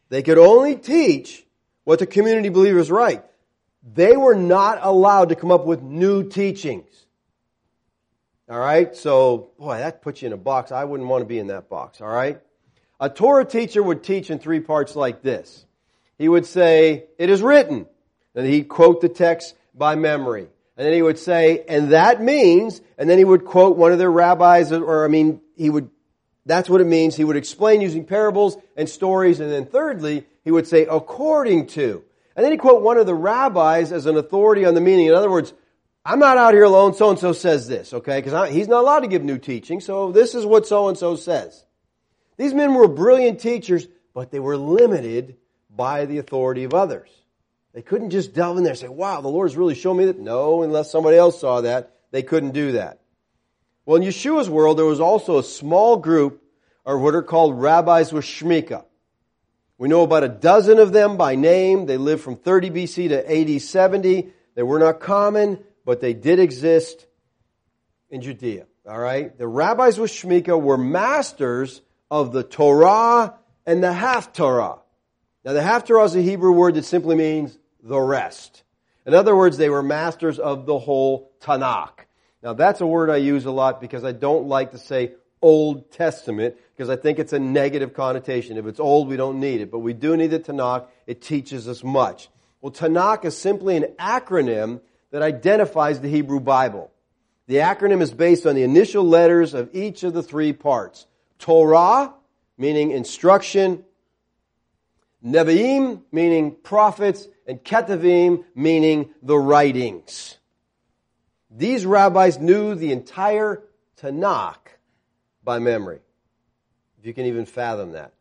[0.10, 1.46] They could only teach
[1.84, 3.24] what the community believed was right.
[3.84, 7.06] They were not allowed to come up with new teachings.
[8.50, 8.96] All right?
[8.96, 10.72] So, boy, that puts you in a box.
[10.72, 12.02] I wouldn't want to be in that box.
[12.02, 12.42] All right?
[13.00, 15.66] A Torah teacher would teach in three parts like this.
[16.18, 17.86] He would say, it is written.
[18.36, 20.48] And he'd quote the text by memory.
[20.78, 23.98] And then he would say, and that means, and then he would quote one of
[23.98, 25.90] their rabbis, or I mean, he would,
[26.46, 27.16] that's what it means.
[27.16, 29.40] He would explain using parables and stories.
[29.40, 32.04] And then thirdly, he would say, according to.
[32.36, 35.08] And then he quote one of the rabbis as an authority on the meaning.
[35.08, 35.54] In other words,
[36.06, 36.94] I'm not out here alone.
[36.94, 38.22] So and so says this, okay?
[38.22, 39.80] Because he's not allowed to give new teaching.
[39.82, 41.66] So this is what so and so says.
[42.38, 45.36] These men were brilliant teachers, but they were limited
[45.70, 47.10] by the authority of others.
[47.74, 50.20] They couldn't just delve in there and say, wow, the Lord's really shown me that.
[50.20, 53.02] No, unless somebody else saw that, they couldn't do that.
[53.86, 56.42] Well, in Yeshua's world, there was also a small group,
[56.86, 58.86] or what are called rabbis with shmika.
[59.78, 61.86] We know about a dozen of them by name.
[61.86, 64.30] They lived from 30 BC to AD 70.
[64.56, 67.08] They were not common but they did exist
[68.12, 68.68] in Judea.
[68.88, 69.36] All right?
[69.36, 73.34] The rabbis with Shmika were masters of the Torah
[73.66, 74.82] and the Haftarah.
[75.44, 78.62] Now, the Haftarah is a Hebrew word that simply means the rest.
[79.08, 82.06] In other words, they were masters of the whole Tanakh.
[82.44, 85.92] Now, that's a word I use a lot because I don't like to say Old
[85.92, 88.58] Testament because I think it's a negative connotation.
[88.58, 90.86] If it's old, we don't need it, but we do need the Tanakh.
[91.08, 92.30] It teaches us much.
[92.62, 96.92] Well, Tanakh is simply an acronym that identifies the Hebrew Bible.
[97.48, 101.08] The acronym is based on the initial letters of each of the three parts.
[101.40, 102.14] Torah,
[102.58, 103.84] meaning instruction,
[105.26, 110.38] Nevi'im, meaning prophets, and Ketuvim, meaning the writings.
[111.50, 113.64] These rabbis knew the entire
[114.02, 114.78] Tanakh
[115.44, 116.00] by memory.
[117.00, 118.14] If you can even fathom that.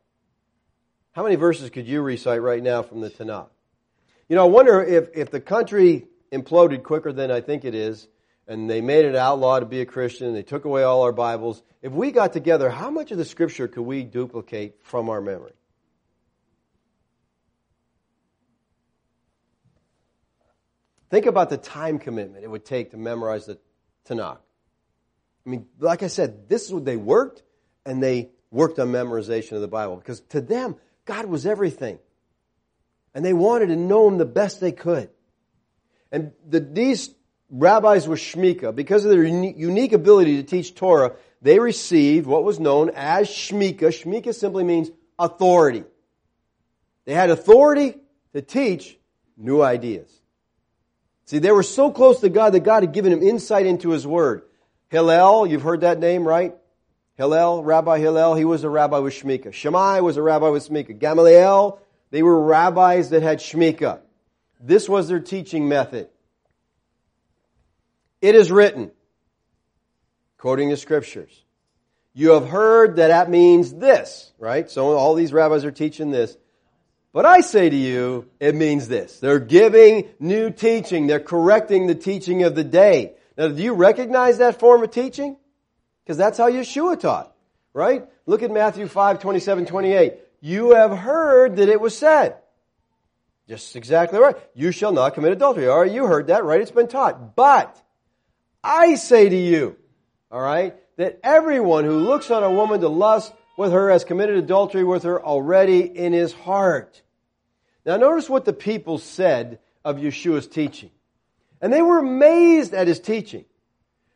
[1.13, 3.49] How many verses could you recite right now from the Tanakh?
[4.29, 8.09] You know, I wonder if, if the country imploded quicker than I think it is,
[8.47, 11.63] and they made it outlaw to be a Christian, they took away all our Bibles.
[11.83, 15.53] If we got together, how much of the Scripture could we duplicate from our memory?
[21.11, 23.59] Think about the time commitment it would take to memorize the
[24.09, 24.39] Tanakh.
[25.47, 27.43] I mean, like I said, this is what they worked,
[27.87, 31.99] and they worked on memorization of the Bible because to them, God was everything.
[33.15, 35.11] And they wanted to know Him the best they could.
[36.11, 37.15] And the, these
[37.51, 42.59] rabbis were Shmika, because of their unique ability to teach Torah, they received what was
[42.59, 43.89] known as Shmika.
[43.89, 45.85] Shmika simply means authority.
[47.05, 47.95] They had authority
[48.33, 48.99] to teach
[49.37, 50.11] new ideas.
[51.25, 54.07] See, they were so close to God that God had given them insight into His
[54.07, 54.43] Word.
[54.89, 56.55] Hillel, you've heard that name, right?
[57.17, 59.53] Hillel, Rabbi Hillel, he was a rabbi with Shmika.
[59.53, 60.99] Shammai was a rabbi with Shmika.
[60.99, 64.01] Gamaliel, they were rabbis that had Shmika.
[64.61, 66.09] This was their teaching method.
[68.21, 68.91] It is written,
[70.39, 71.45] quoting the scriptures.
[72.15, 74.69] You have heard that that means this, right?
[74.69, 76.37] So all these rabbis are teaching this.
[77.13, 79.21] But I say to you, it means this.
[79.21, 81.07] They're giving new teaching.
[81.07, 83.15] They're correcting the teaching of the day.
[83.37, 85.37] Now, do you recognize that form of teaching?
[86.05, 87.33] Because that's how Yeshua taught,
[87.73, 88.05] right?
[88.27, 90.15] Look at Matthew 5, 27, 28.
[90.41, 92.37] You have heard that it was said.
[93.49, 94.37] Just exactly right.
[94.55, 95.69] You shall not commit adultery.
[95.69, 96.61] All right, you heard that, right?
[96.61, 97.35] It's been taught.
[97.35, 97.83] But
[98.63, 99.77] I say to you,
[100.31, 104.37] all right, that everyone who looks on a woman to lust with her has committed
[104.37, 107.01] adultery with her already in his heart.
[107.87, 110.91] Now notice what the people said of Yeshua's teaching.
[111.63, 113.47] And they were amazed at his teaching.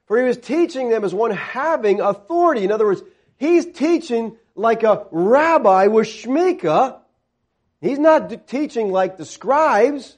[0.06, 2.64] For he was teaching them as one having authority.
[2.64, 3.02] In other words,
[3.38, 6.98] he's teaching like a rabbi with shmika.
[7.82, 10.16] He's not teaching like the scribes.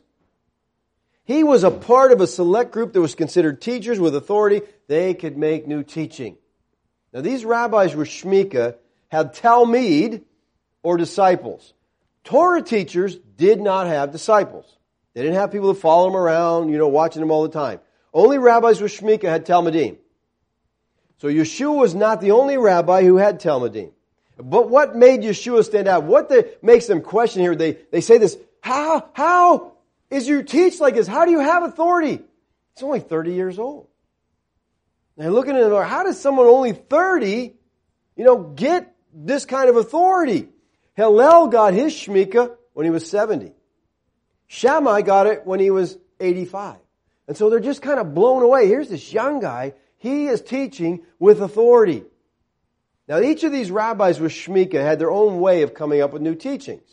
[1.25, 4.61] He was a part of a select group that was considered teachers with authority.
[4.87, 6.37] They could make new teaching.
[7.15, 8.77] Now these rabbis with shmika
[9.09, 10.25] had talmid
[10.83, 11.73] or disciples.
[12.23, 14.67] Torah teachers did not have disciples.
[15.15, 17.81] They didn't have people to follow them around, you know, watching them all the time.
[18.13, 19.97] Only rabbis with shmika had talmidim.
[21.17, 23.93] So Yeshua was not the only rabbi who had talmidim.
[24.37, 26.05] But what made Yeshua stand out?
[26.05, 27.55] What makes them question here?
[27.55, 29.75] They, they say this, how, how
[30.11, 31.07] is you teach like this?
[31.07, 32.21] How do you have authority?
[32.73, 33.87] It's only 30 years old.
[35.17, 37.55] Now looking at it, how does someone only 30,
[38.17, 40.49] you know, get this kind of authority?
[40.95, 43.53] Hillel got his shmika when he was 70.
[44.49, 46.77] Shammai got it when he was 85.
[47.29, 48.67] And so they're just kind of blown away.
[48.67, 49.75] Here's this young guy.
[49.99, 52.05] He is teaching with authority.
[53.07, 56.23] Now, each of these rabbis with Shmika had their own way of coming up with
[56.23, 56.89] new teachings.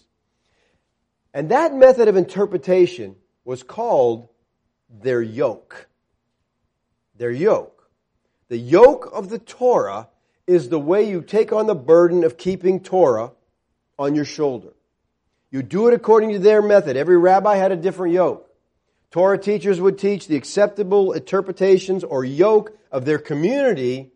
[1.34, 4.28] And that method of interpretation was called
[4.90, 5.88] their yoke.
[7.16, 7.90] Their yoke.
[8.50, 10.10] The yoke of the Torah
[10.46, 13.32] is the way you take on the burden of keeping Torah
[13.98, 14.74] on your shoulder.
[15.50, 16.98] You do it according to their method.
[16.98, 18.50] Every rabbi had a different yoke.
[19.12, 24.11] Torah teachers would teach the acceptable interpretations or yoke of their community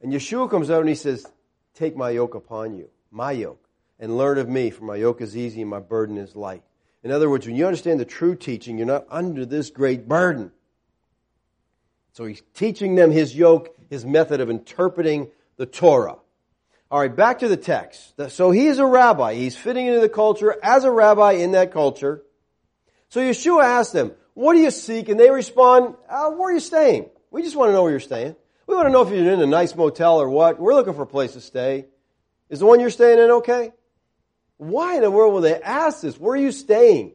[0.00, 1.26] and Yeshua comes out and he says,
[1.74, 5.36] Take my yoke upon you, my yoke, and learn of me, for my yoke is
[5.36, 6.62] easy and my burden is light.
[7.02, 10.50] In other words, when you understand the true teaching, you're not under this great burden.
[12.12, 16.16] So he's teaching them his yoke, his method of interpreting the Torah.
[16.90, 18.14] All right, back to the text.
[18.30, 19.34] So he's a rabbi.
[19.34, 22.22] He's fitting into the culture as a rabbi in that culture.
[23.10, 25.08] So Yeshua asks them, what do you seek?
[25.08, 27.10] And they respond, uh, where are you staying?
[27.30, 28.36] We just want to know where you're staying.
[28.68, 30.60] We want to know if you're in a nice motel or what.
[30.60, 31.86] We're looking for a place to stay.
[32.50, 33.72] Is the one you're staying in okay?
[34.58, 36.20] Why in the world will they ask this?
[36.20, 37.14] Where are you staying?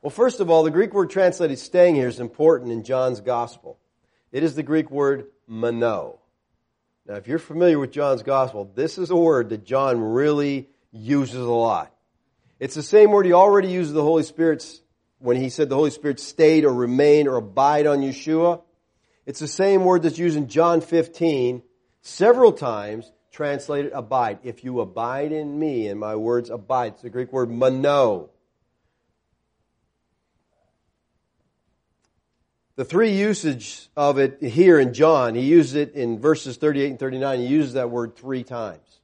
[0.00, 3.80] Well, first of all, the Greek word translated staying here is important in John's gospel.
[4.30, 6.20] It is the Greek word meno.
[7.06, 11.34] Now, if you're familiar with John's gospel, this is a word that John really uses
[11.40, 11.92] a lot.
[12.60, 14.80] It's the same word he already uses the Holy Spirit's
[15.18, 18.62] when he said the Holy Spirit stayed or remained or abide on Yeshua.
[19.24, 21.62] It's the same word that's used in John 15
[22.00, 24.40] several times, translated abide.
[24.42, 26.94] If you abide in me and my words abide.
[26.94, 28.30] It's the Greek word meno.
[32.74, 36.98] The three usage of it here in John, he uses it in verses 38 and
[36.98, 37.38] 39.
[37.40, 39.00] He uses that word three times.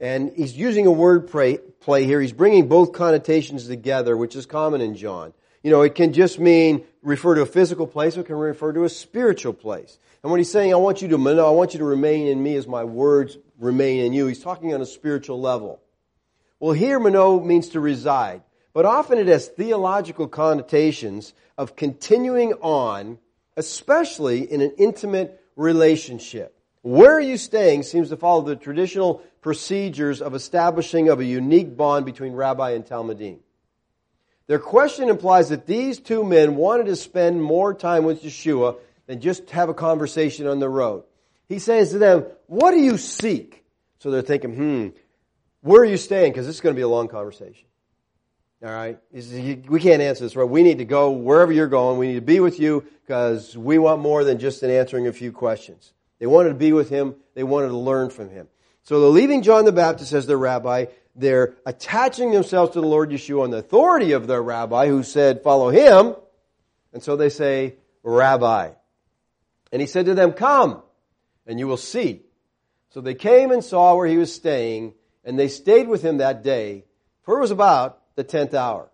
[0.00, 2.20] And he's using a word play here.
[2.20, 5.34] He's bringing both connotations together, which is common in John.
[5.62, 8.84] You know, it can just mean refer to a physical place, it can refer to
[8.84, 9.98] a spiritual place.
[10.22, 12.56] And when he's saying, I want you to, I want you to remain in me
[12.56, 15.80] as my words remain in you, he's talking on a spiritual level.
[16.58, 18.42] Well, here, meno means to reside,
[18.72, 23.18] but often it has theological connotations of continuing on,
[23.56, 26.56] especially in an intimate relationship.
[26.82, 31.76] Where are you staying seems to follow the traditional procedures of establishing of a unique
[31.76, 33.38] bond between rabbi and talmidim.
[34.50, 39.20] Their question implies that these two men wanted to spend more time with Yeshua than
[39.20, 41.04] just have a conversation on the road.
[41.48, 43.62] He says to them, what do you seek?
[44.00, 44.88] So they're thinking, hmm,
[45.60, 46.32] where are you staying?
[46.32, 47.68] Because this is going to be a long conversation.
[48.64, 48.98] All right?
[49.12, 50.42] We can't answer this, right?
[50.42, 52.00] We need to go wherever you're going.
[52.00, 55.12] We need to be with you because we want more than just an answering a
[55.12, 55.92] few questions.
[56.18, 57.14] They wanted to be with him.
[57.36, 58.48] They wanted to learn from him.
[58.82, 60.86] So they're leaving John the Baptist as their rabbi
[61.20, 65.42] they're attaching themselves to the Lord Yeshua on the authority of their rabbi who said,
[65.42, 66.16] follow him.
[66.92, 68.72] And so they say, Rabbi.
[69.70, 70.82] And he said to them, come
[71.46, 72.22] and you will see.
[72.90, 74.94] So they came and saw where he was staying
[75.24, 76.84] and they stayed with him that day
[77.22, 78.90] for it was about the tenth hour.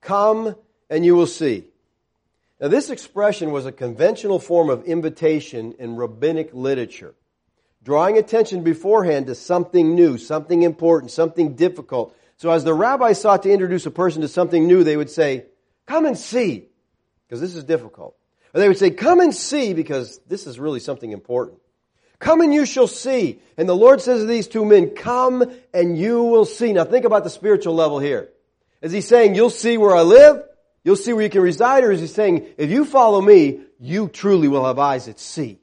[0.00, 0.56] Come
[0.90, 1.64] and you will see.
[2.60, 7.14] Now this expression was a conventional form of invitation in rabbinic literature
[7.86, 12.16] drawing attention beforehand to something new, something important, something difficult.
[12.36, 15.44] So as the rabbi sought to introduce a person to something new, they would say,
[15.86, 16.66] come and see,
[17.26, 18.16] because this is difficult.
[18.52, 21.60] Or they would say, come and see, because this is really something important.
[22.18, 23.40] Come and you shall see.
[23.56, 26.72] And the Lord says to these two men, come and you will see.
[26.72, 28.30] Now think about the spiritual level here.
[28.82, 30.42] Is he saying, you'll see where I live?
[30.82, 34.08] You'll see where you can reside, or is he saying, if you follow me, you
[34.08, 35.60] truly will have eyes that see?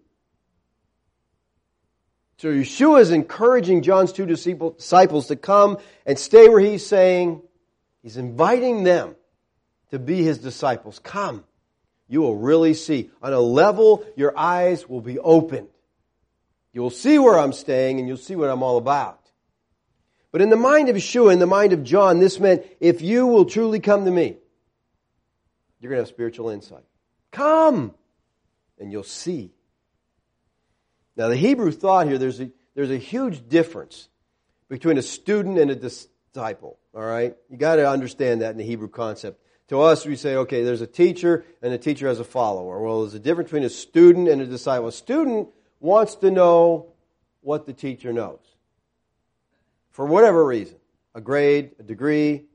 [2.43, 7.41] So Yeshua is encouraging John's two disciples to come and stay where he's saying,
[8.01, 9.15] he's inviting them
[9.91, 10.99] to be his disciples.
[10.99, 11.45] Come.
[12.09, 13.11] You will really see.
[13.21, 15.69] On a level, your eyes will be opened.
[16.73, 19.21] You'll see where I'm staying and you'll see what I'm all about.
[20.33, 23.25] But in the mind of Yeshua, in the mind of John, this meant if you
[23.25, 24.35] will truly come to me,
[25.79, 26.83] you're going to have spiritual insight.
[27.31, 27.93] Come!
[28.77, 29.52] And you'll see.
[31.15, 34.09] Now, the Hebrew thought here, there's a, there's a huge difference
[34.67, 36.79] between a student and a disciple.
[36.95, 37.35] All right?
[37.49, 39.39] You got to understand that in the Hebrew concept.
[39.69, 42.81] To us, we say, okay, there's a teacher and a teacher has a follower.
[42.81, 44.87] Well, there's a difference between a student and a disciple.
[44.87, 45.49] A student
[45.79, 46.93] wants to know
[47.41, 48.39] what the teacher knows.
[49.91, 50.77] For whatever reason.
[51.15, 52.45] A grade, a degree,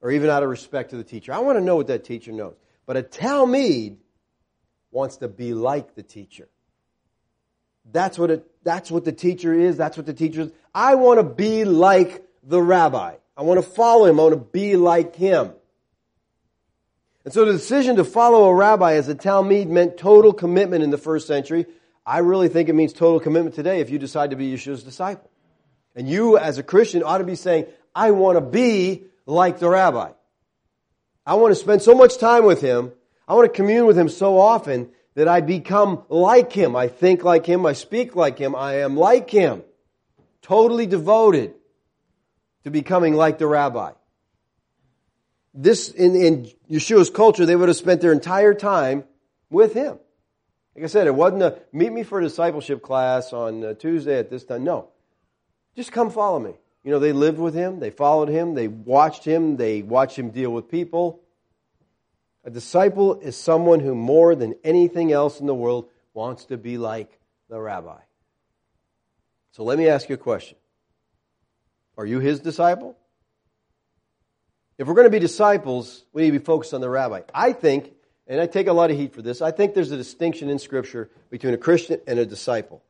[0.00, 1.32] or even out of respect to the teacher.
[1.32, 2.56] I want to know what that teacher knows.
[2.84, 3.98] But a talmid
[4.90, 6.48] wants to be like the teacher.
[7.90, 9.76] That's what it, that's what the teacher is.
[9.76, 10.50] That's what the teacher is.
[10.74, 13.16] I want to be like the rabbi.
[13.36, 14.20] I want to follow him.
[14.20, 15.52] I want to be like him.
[17.24, 20.90] And so the decision to follow a rabbi as a talmid meant total commitment in
[20.90, 21.66] the first century.
[22.04, 25.30] I really think it means total commitment today if you decide to be Yeshua's disciple.
[25.94, 29.68] And you as a Christian ought to be saying, I want to be like the
[29.68, 30.10] rabbi.
[31.24, 32.92] I want to spend so much time with him.
[33.28, 36.74] I want to commune with him so often that I become like him.
[36.74, 37.66] I think like him.
[37.66, 38.54] I speak like him.
[38.54, 39.62] I am like him.
[40.40, 41.54] Totally devoted
[42.64, 43.92] to becoming like the rabbi.
[45.54, 49.04] This, in, in Yeshua's culture, they would have spent their entire time
[49.50, 49.98] with him.
[50.74, 54.18] Like I said, it wasn't a meet me for a discipleship class on uh, Tuesday
[54.18, 54.64] at this time.
[54.64, 54.88] No.
[55.76, 56.54] Just come follow me.
[56.84, 60.30] You know, they lived with him, they followed him, they watched him, they watched him
[60.30, 61.21] deal with people.
[62.44, 66.76] A disciple is someone who, more than anything else in the world, wants to be
[66.78, 67.18] like
[67.48, 68.00] the rabbi.
[69.52, 70.56] So let me ask you a question
[71.96, 72.96] Are you his disciple?
[74.78, 77.20] If we're going to be disciples, we need to be focused on the rabbi.
[77.32, 77.92] I think,
[78.26, 80.58] and I take a lot of heat for this, I think there's a distinction in
[80.58, 82.82] Scripture between a Christian and a disciple.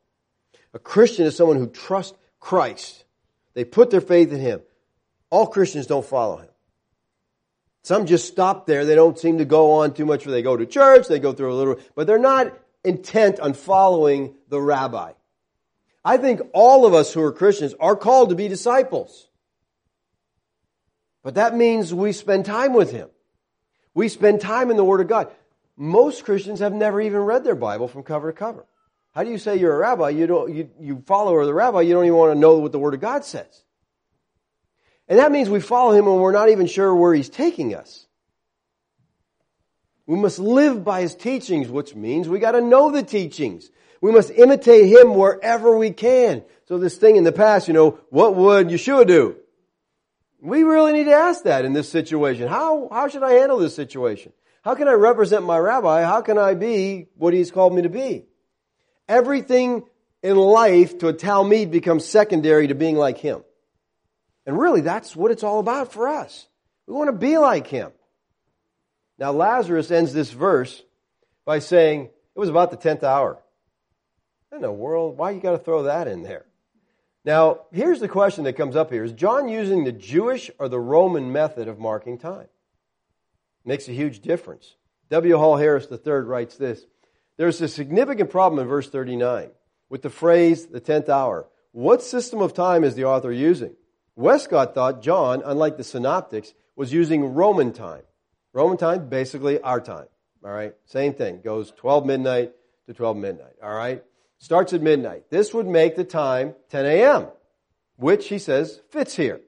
[0.72, 3.04] A Christian is someone who trusts Christ.
[3.54, 4.62] They put their faith in Him.
[5.28, 6.48] All Christians don't follow Him.
[7.82, 8.84] Some just stop there.
[8.84, 10.24] They don't seem to go on too much.
[10.24, 13.54] Where they go to church, they go through a little, but they're not intent on
[13.54, 15.12] following the rabbi.
[16.04, 19.28] I think all of us who are Christians are called to be disciples.
[21.22, 23.08] But that means we spend time with Him.
[23.94, 25.30] We spend time in the Word of God.
[25.76, 28.66] Most Christians have never even read their Bible from cover to cover.
[29.14, 30.10] How do you say you're a rabbi?
[30.10, 32.78] You don't, you, you follow the rabbi, you don't even want to know what the
[32.78, 33.61] Word of God says.
[35.12, 38.06] And that means we follow him when we're not even sure where he's taking us.
[40.06, 43.68] We must live by his teachings, which means we gotta know the teachings.
[44.00, 46.42] We must imitate him wherever we can.
[46.64, 49.36] So this thing in the past, you know, what would Yeshua do?
[50.40, 52.48] We really need to ask that in this situation.
[52.48, 54.32] How, how should I handle this situation?
[54.64, 56.04] How can I represent my rabbi?
[56.04, 58.24] How can I be what he's called me to be?
[59.10, 59.84] Everything
[60.22, 63.44] in life to a talmid becomes secondary to being like him.
[64.46, 66.46] And really, that's what it's all about for us.
[66.86, 67.92] We want to be like him.
[69.18, 70.82] Now, Lazarus ends this verse
[71.44, 73.38] by saying, it was about the 10th hour.
[74.52, 76.44] In the world, why you got to throw that in there?
[77.24, 79.04] Now, here's the question that comes up here.
[79.04, 82.48] Is John using the Jewish or the Roman method of marking time?
[83.64, 84.74] Makes a huge difference.
[85.10, 85.36] W.
[85.36, 86.84] Hall Harris III writes this.
[87.36, 89.50] There's a significant problem in verse 39
[89.88, 91.46] with the phrase the 10th hour.
[91.70, 93.74] What system of time is the author using?
[94.16, 98.02] Westcott thought John, unlike the synoptics, was using Roman time.
[98.52, 100.06] Roman time, basically our time.
[100.44, 100.74] All right?
[100.86, 101.40] Same thing.
[101.42, 102.52] Goes 12 midnight
[102.86, 103.54] to 12 midnight.
[103.62, 104.02] All right?
[104.38, 105.30] Starts at midnight.
[105.30, 107.26] This would make the time 10 a.m.,
[107.96, 109.40] which he says fits here.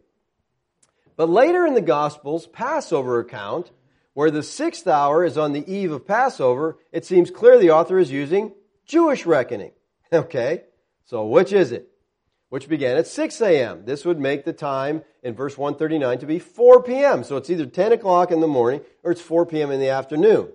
[1.16, 3.70] But later in the Gospels, Passover account,
[4.14, 7.98] where the sixth hour is on the eve of Passover, it seems clear the author
[7.98, 8.52] is using
[8.86, 9.72] Jewish reckoning.
[10.12, 10.62] Okay?
[11.06, 11.88] So which is it?
[12.54, 13.84] Which began at 6 a.m.
[13.84, 17.24] This would make the time in verse 139 to be 4 p.m.
[17.24, 19.72] So it's either 10 o'clock in the morning or it's 4 p.m.
[19.72, 20.52] in the afternoon.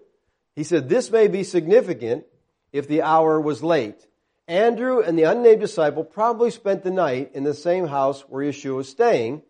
[0.55, 2.23] He said this may be significant
[2.71, 4.07] if the hour was late.
[4.47, 8.77] Andrew and the unnamed disciple probably spent the night in the same house where Yeshua
[8.77, 9.41] was staying,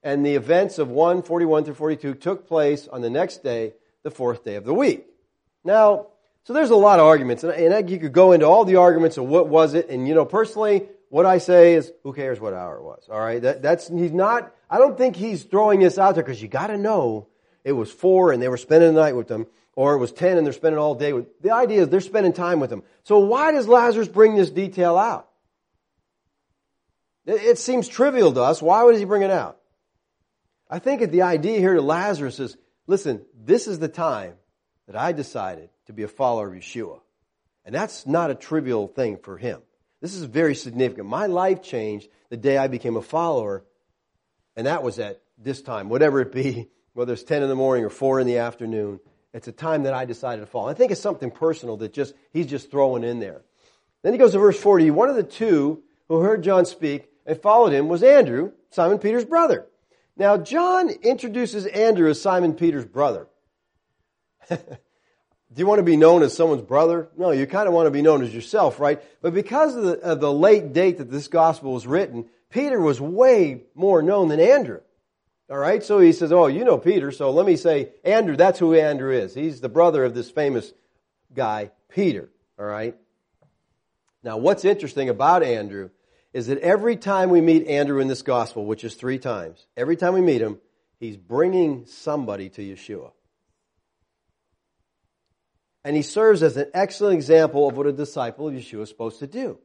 [0.00, 3.72] and the events of 141 through 42 took place on the next day,
[4.04, 5.04] the fourth day of the week.
[5.64, 6.06] Now,
[6.44, 9.24] so there's a lot of arguments, and, you could go into all the arguments of
[9.24, 12.76] what was it, and you know, personally, what I say is, who cares what hour
[12.76, 13.08] it was?
[13.10, 14.54] All right, that, that's he's not.
[14.68, 17.28] I don't think he's throwing this out there because you got to know
[17.64, 20.36] it was four and they were spending the night with them, or it was ten
[20.36, 21.40] and they're spending all day with.
[21.40, 22.82] The idea is they're spending time with them.
[23.04, 25.28] So why does Lazarus bring this detail out?
[27.24, 28.60] It, it seems trivial to us.
[28.60, 29.58] Why would he bring it out?
[30.70, 32.56] I think the idea here to Lazarus is,
[32.86, 34.34] listen, this is the time
[34.86, 37.00] that I decided to be a follower of Yeshua.
[37.64, 39.62] And that's not a trivial thing for him.
[40.00, 41.08] This is very significant.
[41.08, 43.64] My life changed the day I became a follower,
[44.56, 47.84] and that was at this time, whatever it be, whether it's 10 in the morning
[47.84, 49.00] or 4 in the afternoon.
[49.32, 50.68] It's a time that I decided to follow.
[50.68, 53.42] I think it's something personal that just he's just throwing in there.
[54.02, 54.90] Then he goes to verse 40.
[54.90, 59.24] One of the two who heard John speak and followed him was Andrew, Simon Peter's
[59.24, 59.66] brother.
[60.16, 63.28] Now, John introduces Andrew as Simon Peter's brother.
[65.52, 67.08] Do you want to be known as someone's brother?
[67.16, 69.02] No, you kind of want to be known as yourself, right?
[69.22, 73.00] But because of the, of the late date that this gospel was written, Peter was
[73.00, 74.80] way more known than Andrew.
[75.50, 78.36] All right, so he says, "Oh, you know Peter, so let me say Andrew.
[78.36, 79.34] That's who Andrew is.
[79.34, 80.74] He's the brother of this famous
[81.32, 82.28] guy, Peter."
[82.58, 82.94] All right.
[84.22, 85.88] Now, what's interesting about Andrew
[86.34, 89.96] is that every time we meet Andrew in this gospel, which is three times, every
[89.96, 90.58] time we meet him,
[91.00, 93.12] he's bringing somebody to Yeshua.
[95.88, 99.20] And he serves as an excellent example of what a disciple of Yeshua is supposed
[99.20, 99.56] to do.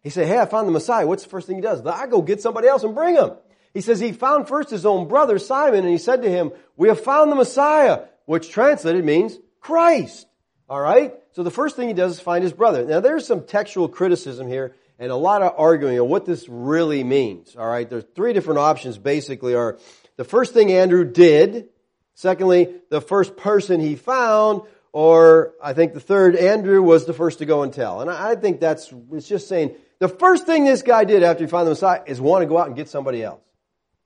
[0.00, 1.04] He said, Hey, I found the Messiah.
[1.08, 1.84] What's the first thing he does?
[1.84, 3.32] I go get somebody else and bring him.
[3.74, 6.86] He says he found first his own brother Simon and he said to him, we
[6.86, 10.28] have found the Messiah, which translated means Christ.
[10.70, 11.16] Alright?
[11.32, 12.84] So the first thing he does is find his brother.
[12.84, 17.02] Now there's some textual criticism here and a lot of arguing on what this really
[17.02, 17.56] means.
[17.56, 17.90] Alright?
[17.90, 19.80] There's three different options basically are
[20.16, 21.70] the first thing Andrew did,
[22.14, 24.62] secondly, the first person he found,
[24.92, 28.00] or I think the third, Andrew was the first to go and tell.
[28.00, 31.50] And I think that's, it's just saying, the first thing this guy did after he
[31.50, 33.40] found the Messiah is want to go out and get somebody else.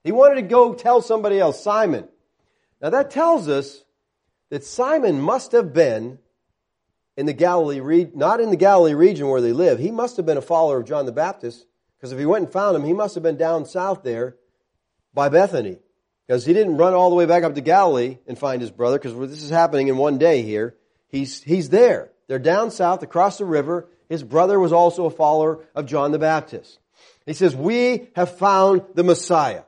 [0.04, 2.06] He wanted to go tell somebody else, Simon.
[2.80, 3.82] Now that tells us
[4.50, 6.18] that Simon must have been
[7.16, 9.78] in the Galilee, not in the Galilee region where they live.
[9.78, 11.66] He must have been a follower of John the Baptist,
[11.96, 14.36] because if he went and found him, he must have been down south there
[15.14, 15.78] by Bethany.
[16.26, 18.98] Because he didn't run all the way back up to Galilee and find his brother,
[18.98, 20.74] because this is happening in one day here.
[21.08, 22.10] He's, he's there.
[22.26, 23.88] They're down south across the river.
[24.08, 26.78] His brother was also a follower of John the Baptist.
[27.26, 29.62] He says, we have found the Messiah.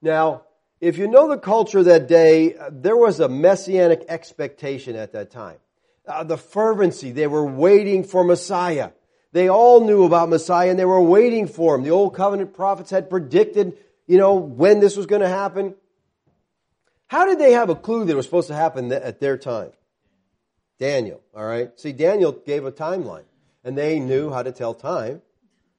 [0.00, 0.42] Now,
[0.80, 5.58] if you know the culture that day, there was a messianic expectation at that time.
[6.06, 8.90] Uh, the fervency, they were waiting for Messiah.
[9.30, 11.84] They all knew about Messiah and they were waiting for him.
[11.84, 15.74] The old covenant prophets had predicted you know, when this was going to happen?
[17.06, 19.72] How did they have a clue that it was supposed to happen at their time?
[20.78, 21.78] Daniel, all right?
[21.78, 23.24] See, Daniel gave a timeline,
[23.62, 25.22] and they knew how to tell time,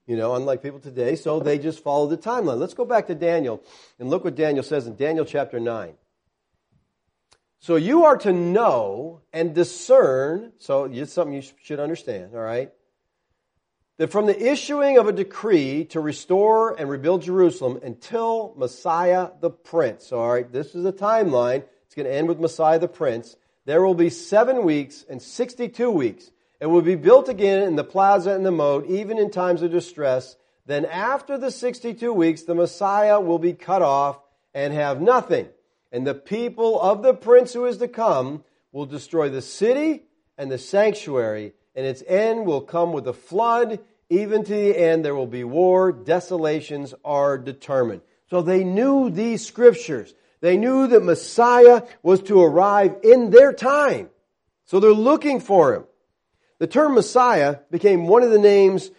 [0.06, 2.60] you know, unlike people today, so they just followed the timeline.
[2.60, 3.62] Let's go back to Daniel
[4.00, 5.94] and look what Daniel says in Daniel chapter 9.
[7.60, 12.72] So you are to know and discern, so it's something you should understand, all right?
[13.98, 19.52] That from the issuing of a decree to restore and rebuild Jerusalem until Messiah the
[19.52, 21.64] Prince, all right, this is a timeline.
[21.86, 23.36] It's going to end with Messiah the Prince.
[23.66, 26.32] There will be seven weeks and 62 weeks.
[26.60, 29.72] It will be built again in the plaza and the moat, even in times of
[29.72, 30.38] distress.
[30.66, 34.20] Then after the 62 weeks, the Messiah will be cut off
[34.54, 35.50] and have nothing.
[35.92, 40.04] And the people of the prince who is to come will destroy the city
[40.38, 43.80] and the sanctuary, and its end will come with a flood
[44.14, 45.92] even to the end, there will be war.
[45.92, 48.02] Desolations are determined.
[48.30, 50.14] So they knew these scriptures.
[50.40, 54.10] They knew that Messiah was to arrive in their time.
[54.66, 55.86] So they're looking for him.
[56.60, 58.92] The term Messiah became one of the names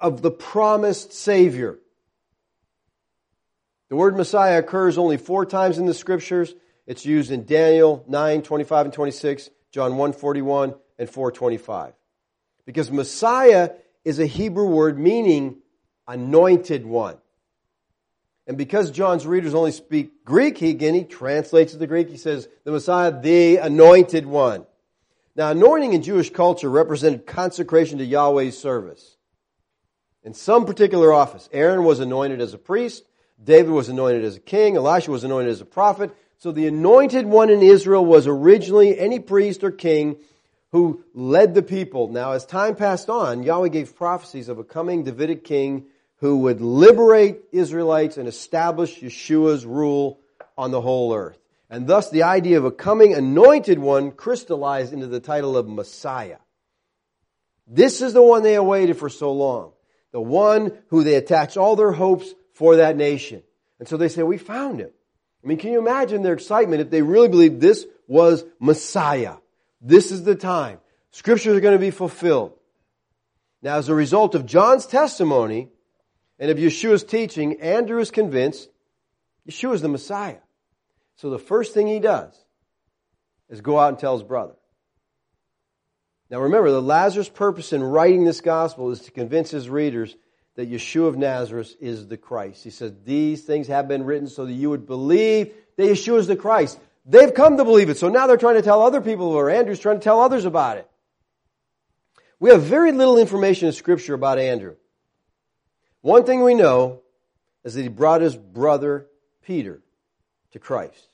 [0.00, 1.78] of the promised Savior.
[3.90, 6.54] The word Messiah occurs only four times in the scriptures.
[6.86, 11.92] It's used in Daniel 9, 25 and 26, John 1, 41, and 425.
[12.66, 13.70] Because Messiah
[14.04, 15.56] is a Hebrew word meaning
[16.06, 17.16] anointed one.
[18.46, 22.10] And because John's readers only speak Greek, he again, he translates to the Greek.
[22.10, 24.66] He says, the Messiah, the anointed one.
[25.36, 29.16] Now, anointing in Jewish culture represented consecration to Yahweh's service.
[30.22, 33.04] In some particular office, Aaron was anointed as a priest,
[33.42, 36.14] David was anointed as a king, Elisha was anointed as a prophet.
[36.38, 40.16] So the anointed one in Israel was originally any priest or king
[40.74, 42.08] who led the people.
[42.08, 45.84] Now, as time passed on, Yahweh gave prophecies of a coming Davidic king
[46.16, 50.18] who would liberate Israelites and establish Yeshua's rule
[50.58, 51.38] on the whole earth.
[51.70, 56.38] And thus the idea of a coming anointed one crystallized into the title of Messiah.
[57.68, 59.74] This is the one they awaited for so long.
[60.10, 63.44] The one who they attached all their hopes for that nation.
[63.78, 64.90] And so they say, we found him.
[65.44, 69.34] I mean, can you imagine their excitement if they really believed this was Messiah?
[69.84, 70.78] This is the time.
[71.10, 72.54] Scriptures are going to be fulfilled.
[73.62, 75.68] Now, as a result of John's testimony
[76.38, 78.68] and of Yeshua's teaching, Andrew is convinced
[79.48, 80.38] Yeshua is the Messiah.
[81.16, 82.34] So the first thing he does
[83.50, 84.54] is go out and tell his brother.
[86.30, 90.16] Now remember, the Lazarus purpose in writing this gospel is to convince his readers
[90.56, 92.64] that Yeshua of Nazareth is the Christ.
[92.64, 96.26] He says, these things have been written so that you would believe that Yeshua is
[96.26, 96.80] the Christ.
[97.04, 99.80] They've come to believe it, so now they're trying to tell other people, or Andrew's
[99.80, 100.88] trying to tell others about it.
[102.40, 104.76] We have very little information in Scripture about Andrew.
[106.00, 107.02] One thing we know
[107.62, 109.06] is that he brought his brother
[109.42, 109.82] Peter
[110.52, 111.08] to Christ.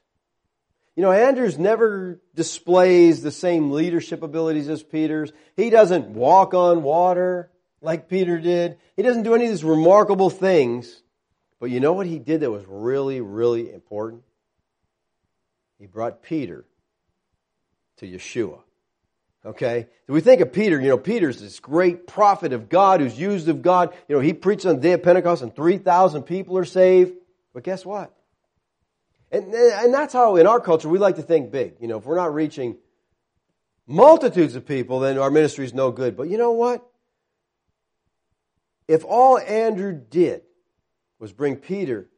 [0.96, 5.32] You know, Andrews never displays the same leadership abilities as Peter's.
[5.56, 8.76] He doesn't walk on water like Peter did.
[8.96, 11.02] He doesn't do any of these remarkable things.
[11.58, 14.22] But you know what he did that was really, really important?
[15.80, 16.66] He brought Peter
[17.96, 18.60] to Yeshua.
[19.44, 19.86] Okay?
[20.06, 23.48] So we think of Peter, you know, Peter's this great prophet of God who's used
[23.48, 23.94] of God.
[24.06, 27.14] You know, he preached on the day of Pentecost and 3,000 people are saved.
[27.54, 28.14] But guess what?
[29.32, 31.76] And, and that's how in our culture we like to think big.
[31.80, 32.76] You know, if we're not reaching
[33.86, 36.14] multitudes of people, then our ministry is no good.
[36.14, 36.86] But you know what?
[38.86, 40.42] If all Andrew did
[41.18, 42.08] was bring Peter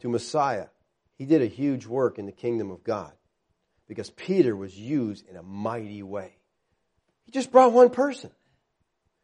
[0.00, 0.68] to Messiah,
[1.16, 3.12] he did a huge work in the kingdom of God
[3.88, 6.36] because Peter was used in a mighty way.
[7.24, 8.30] He just brought one person.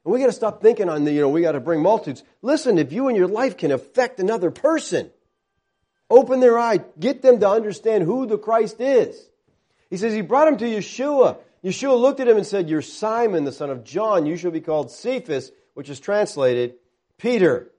[0.04, 2.24] And we got to stop thinking on the, you know, we got to bring multitudes.
[2.42, 5.10] Listen, if you and your life can affect another person,
[6.12, 6.78] Open their eye.
[7.00, 9.18] Get them to understand who the Christ is.
[9.88, 11.38] He says he brought him to Yeshua.
[11.64, 14.26] Yeshua looked at him and said, You're Simon, the son of John.
[14.26, 16.74] You shall be called Cephas, which is translated
[17.16, 17.70] Peter.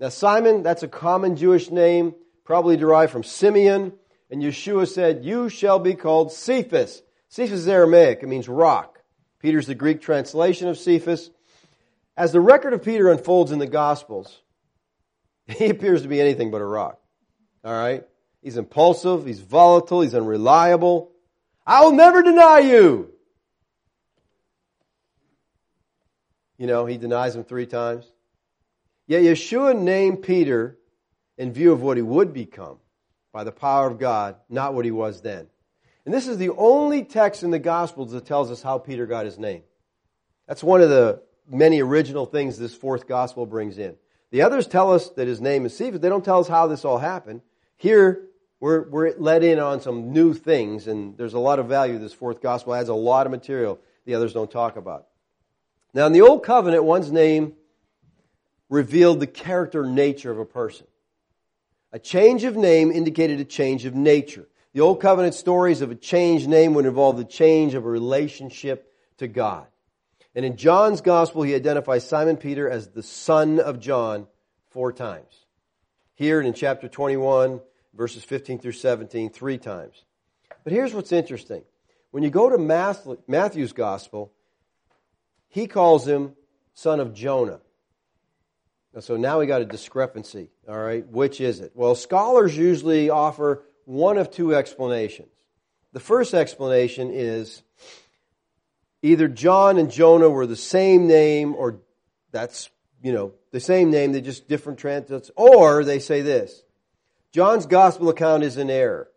[0.00, 3.92] Now, Simon, that's a common Jewish name, probably derived from Simeon.
[4.30, 7.02] And Yeshua said, You shall be called Cephas.
[7.28, 8.98] Cephas is Aramaic, it means rock.
[9.38, 11.30] Peter's the Greek translation of Cephas.
[12.16, 14.40] As the record of Peter unfolds in the Gospels,
[15.46, 17.00] he appears to be anything but a rock.
[17.64, 18.04] All right?
[18.42, 21.12] He's impulsive, he's volatile, he's unreliable.
[21.66, 23.12] I will never deny you.
[26.58, 28.04] You know, he denies him three times.
[29.06, 30.78] Yet Yeshua named Peter
[31.42, 32.78] in view of what he would become
[33.32, 35.48] by the power of God, not what he was then.
[36.04, 39.24] And this is the only text in the Gospels that tells us how Peter got
[39.24, 39.64] his name.
[40.46, 41.20] That's one of the
[41.50, 43.96] many original things this fourth Gospel brings in.
[44.30, 45.98] The others tell us that his name is Cephas.
[45.98, 47.40] They don't tell us how this all happened.
[47.76, 48.22] Here,
[48.60, 51.98] we're, we're let in on some new things, and there's a lot of value.
[51.98, 55.08] This fourth gospel adds a lot of material the others don't talk about.
[55.92, 57.54] Now, in the Old Covenant, one's name
[58.68, 60.86] revealed the character nature of a person.
[61.92, 64.48] A change of name indicated a change of nature.
[64.72, 68.90] The Old Covenant stories of a changed name would involve the change of a relationship
[69.18, 69.66] to God.
[70.34, 74.26] And in John's Gospel, he identifies Simon Peter as the son of John
[74.70, 75.34] four times.
[76.14, 77.60] Here in chapter 21,
[77.92, 80.02] verses 15 through 17 three times.
[80.64, 81.62] But here's what's interesting.
[82.10, 84.32] When you go to Matthew's gospel,
[85.48, 86.34] he calls him
[86.72, 87.60] son of Jonah.
[89.00, 91.06] So now we got a discrepancy, all right?
[91.08, 91.72] Which is it?
[91.74, 95.28] Well, scholars usually offer one of two explanations.
[95.92, 97.62] The first explanation is
[99.02, 101.80] either John and Jonah were the same name, or
[102.32, 102.70] that's,
[103.02, 106.62] you know, the same name, they're just different translations, or they say this
[107.32, 109.08] John's gospel account is in error.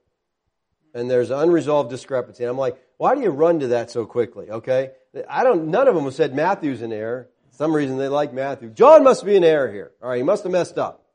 [0.93, 2.43] And there's unresolved discrepancy.
[2.43, 4.49] And I'm like, why do you run to that so quickly?
[4.49, 4.91] Okay?
[5.29, 7.27] I don't, none of them said Matthew's in error.
[7.55, 8.69] Some reason they like Matthew.
[8.69, 9.91] John must be in error here.
[10.03, 11.05] All right, he must have messed up.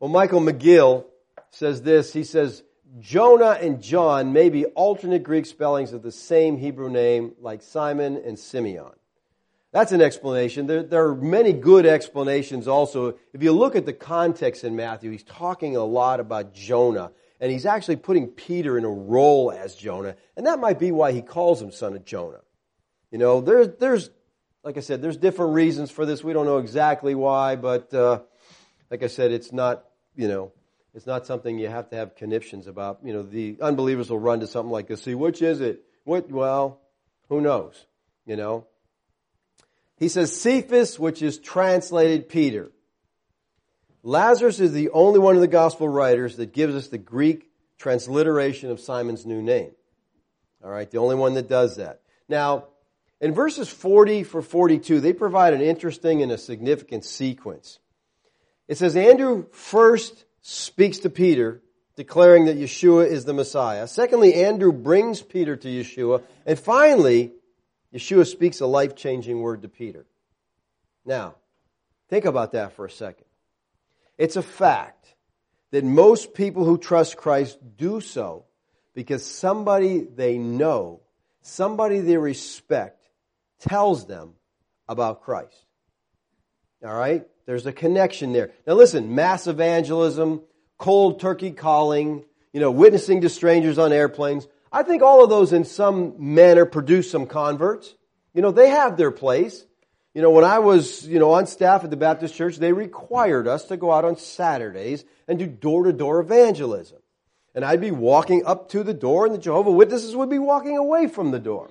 [0.00, 1.04] Well, Michael Magill
[1.50, 2.14] says this.
[2.14, 2.62] He says,
[2.98, 8.22] Jonah and John may be alternate Greek spellings of the same Hebrew name, like Simon
[8.24, 8.92] and Simeon.
[9.70, 10.66] That's an explanation.
[10.66, 13.14] There, there, are many good explanations also.
[13.34, 17.52] If you look at the context in Matthew, he's talking a lot about Jonah, and
[17.52, 21.20] he's actually putting Peter in a role as Jonah, and that might be why he
[21.20, 22.40] calls him son of Jonah.
[23.10, 24.10] You know, there's, there's,
[24.64, 26.22] like I said, there's different reasons for this.
[26.22, 28.20] We don't know exactly why, but uh,
[28.90, 29.84] like I said, it's not,
[30.14, 30.52] you know,
[30.94, 33.00] it's not something you have to have conniptions about.
[33.02, 35.02] You know, the unbelievers will run to something like this.
[35.02, 35.82] See, which is it?
[36.04, 36.30] What?
[36.30, 36.80] Well,
[37.28, 37.86] who knows?
[38.26, 38.66] You know,
[39.96, 42.70] he says Cephas, which is translated Peter.
[44.04, 47.48] Lazarus is the only one of the gospel writers that gives us the Greek
[47.78, 49.72] transliteration of Simon's new name.
[50.62, 52.00] All right, the only one that does that.
[52.28, 52.66] Now,
[53.22, 57.78] in verses 40 for 42, they provide an interesting and a significant sequence.
[58.66, 61.62] It says Andrew first speaks to Peter
[61.94, 63.86] declaring that Yeshua is the Messiah.
[63.86, 66.22] Secondly, Andrew brings Peter to Yeshua.
[66.44, 67.32] And finally,
[67.94, 70.04] Yeshua speaks a life changing word to Peter.
[71.04, 71.36] Now,
[72.08, 73.26] think about that for a second.
[74.18, 75.14] It's a fact
[75.70, 78.46] that most people who trust Christ do so
[78.94, 81.02] because somebody they know,
[81.42, 83.01] somebody they respect,
[83.62, 84.34] tells them
[84.88, 85.64] about Christ.
[86.84, 87.26] All right?
[87.46, 88.52] There's a connection there.
[88.66, 90.42] Now listen, mass evangelism,
[90.78, 94.46] cold turkey calling, you know, witnessing to strangers on airplanes.
[94.70, 97.94] I think all of those in some manner produce some converts.
[98.34, 99.64] You know, they have their place.
[100.14, 103.48] You know, when I was, you know, on staff at the Baptist church, they required
[103.48, 106.98] us to go out on Saturdays and do door to door evangelism.
[107.54, 110.76] And I'd be walking up to the door and the Jehovah Witnesses would be walking
[110.76, 111.70] away from the door.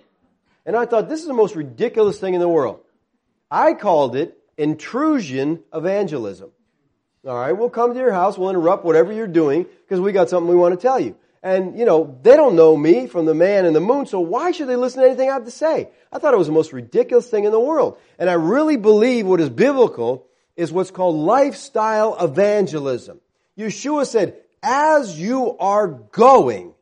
[0.66, 2.82] And I thought, this is the most ridiculous thing in the world.
[3.49, 6.51] I called it intrusion evangelism.
[7.28, 10.30] All right, we'll come to your house, we'll interrupt whatever you're doing because we got
[10.30, 11.16] something we want to tell you.
[11.43, 14.51] And, you know, they don't know me from the man in the moon, so why
[14.51, 15.89] should they listen to anything I have to say?
[16.12, 17.97] I thought it was the most ridiculous thing in the world.
[18.20, 23.20] And I really believe what is biblical is what's called lifestyle evangelism.
[23.57, 26.74] Yeshua said, as you are going,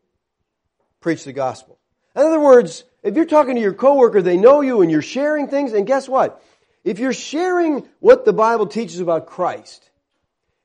[1.00, 1.78] preach the gospel.
[2.16, 5.48] In other words, if you're talking to your coworker, they know you and you're sharing
[5.48, 6.44] things, and guess what?
[6.84, 9.90] If you're sharing what the Bible teaches about Christ,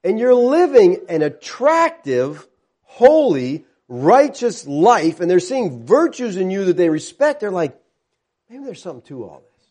[0.02, 2.46] and you're living an attractive,
[2.82, 7.78] holy, righteous life, and they're seeing virtues in you that they respect, they're like,
[8.48, 9.66] maybe there's something to all this.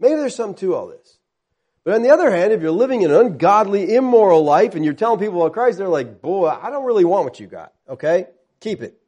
[0.00, 1.18] Maybe there's something to all this.
[1.84, 5.20] But on the other hand, if you're living an ungodly, immoral life and you're telling
[5.20, 7.72] people about Christ, they're like, boy, I don't really want what you got.
[7.88, 8.26] Okay?
[8.60, 8.98] Keep it.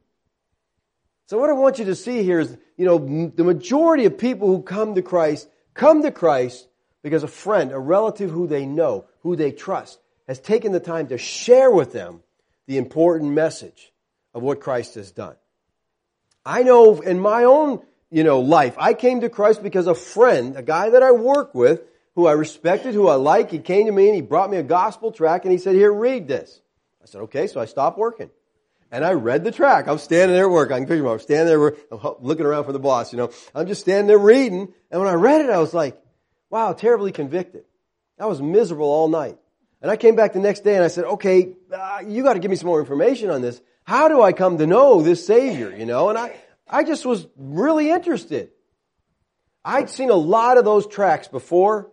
[1.27, 4.47] So what I want you to see here is, you know, the majority of people
[4.47, 6.67] who come to Christ come to Christ
[7.03, 11.07] because a friend, a relative who they know, who they trust, has taken the time
[11.07, 12.21] to share with them
[12.65, 13.91] the important message
[14.33, 15.35] of what Christ has done.
[16.45, 20.55] I know in my own, you know, life, I came to Christ because a friend,
[20.55, 21.81] a guy that I work with,
[22.15, 24.63] who I respected, who I like, he came to me and he brought me a
[24.63, 26.61] gospel track and he said, here, read this.
[27.03, 28.29] I said, okay, so I stopped working.
[28.91, 29.87] And I read the track.
[29.87, 30.71] I'm standing there at work.
[30.71, 31.73] I can picture I'm standing there,
[32.19, 33.31] looking around for the boss, you know.
[33.53, 34.73] I'm just standing there reading.
[34.89, 36.01] And when I read it, I was like,
[36.49, 37.65] wow, terribly convicted.
[38.19, 39.37] I was miserable all night.
[39.81, 42.39] And I came back the next day and I said, okay, uh, you got to
[42.39, 43.61] give me some more information on this.
[43.83, 46.09] How do I come to know this Savior, you know?
[46.09, 46.35] And I,
[46.67, 48.49] I just was really interested.
[49.63, 51.91] I'd seen a lot of those tracks before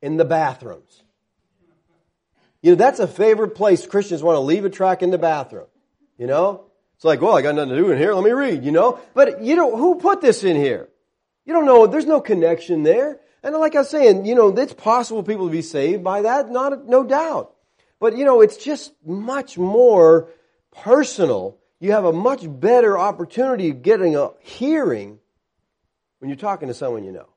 [0.00, 1.02] in the bathrooms.
[2.62, 5.66] You know, that's a favorite place Christians want to leave a track in the bathroom.
[6.20, 6.66] You know?
[6.96, 8.12] It's like, well, I got nothing to do in here.
[8.12, 9.00] Let me read, you know?
[9.14, 10.90] But you know, who put this in here?
[11.46, 11.86] You don't know.
[11.86, 13.20] There's no connection there.
[13.42, 16.50] And like I was saying, you know, it's possible people to be saved by that,
[16.50, 17.54] not, no doubt.
[18.00, 20.28] But you know, it's just much more
[20.76, 21.56] personal.
[21.80, 25.20] You have a much better opportunity of getting a hearing
[26.18, 27.30] when you're talking to someone you know.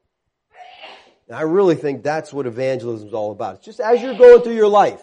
[1.29, 3.55] And I really think that's what evangelism is all about.
[3.55, 5.01] It's just as you're going through your life,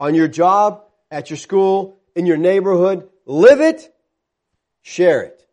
[0.00, 3.92] on your job, at your school, in your neighborhood, live it,
[4.82, 5.46] share it.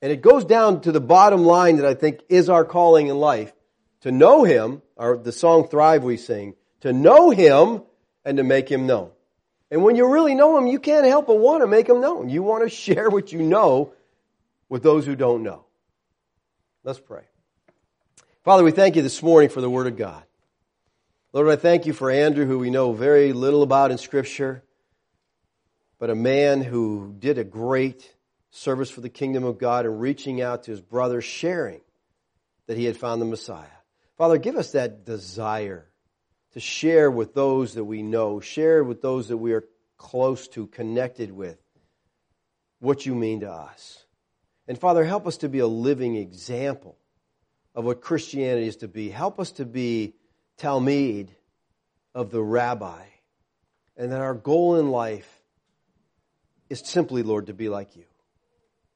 [0.00, 3.18] And it goes down to the bottom line that I think is our calling in
[3.18, 3.52] life.
[4.00, 7.82] To know Him, or the song Thrive we sing, to know Him
[8.24, 9.10] and to make Him known.
[9.70, 12.28] And when you really know Him, you can't help but want to make Him known.
[12.28, 13.92] You want to share what you know
[14.68, 15.66] with those who don't know.
[16.82, 17.22] Let's pray.
[18.42, 20.24] Father, we thank you this morning for the Word of God.
[21.32, 24.64] Lord, I thank you for Andrew, who we know very little about in Scripture,
[26.02, 28.12] but a man who did a great
[28.50, 31.80] service for the kingdom of God and reaching out to his brother, sharing
[32.66, 33.78] that he had found the Messiah.
[34.18, 35.86] Father, give us that desire
[36.54, 39.62] to share with those that we know, share with those that we are
[39.96, 41.60] close to, connected with,
[42.80, 44.04] what you mean to us.
[44.66, 46.98] And Father, help us to be a living example
[47.76, 49.08] of what Christianity is to be.
[49.08, 50.14] Help us to be
[50.58, 51.28] talmidim
[52.12, 53.04] of the rabbi.
[53.96, 55.41] And that our goal in life
[56.72, 58.04] is simply, Lord, to be like you.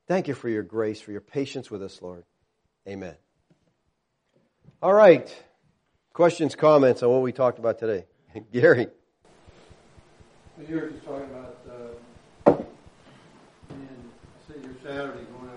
[0.09, 2.25] Thank you for your grace, for your patience with us, Lord.
[2.89, 3.15] Amen.
[4.81, 5.35] All right.
[6.15, 8.07] Questions, comments on what we talked about today?
[8.53, 8.89] Gary.
[10.67, 12.53] You were just talking about, uh,
[13.71, 15.56] in, I said your Saturday going out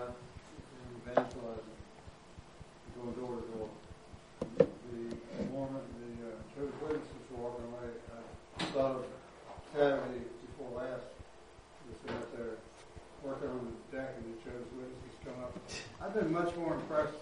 [16.09, 17.13] I've been much more impressed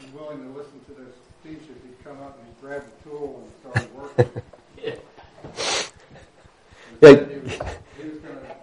[0.00, 1.76] and willing to listen to those speeches.
[1.84, 4.42] He'd come up and he'd grab a tool and start working.
[4.82, 4.94] yeah.
[7.00, 7.52] He was,
[7.98, 8.56] he was going to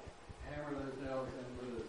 [0.49, 1.86] hammer those nails in with his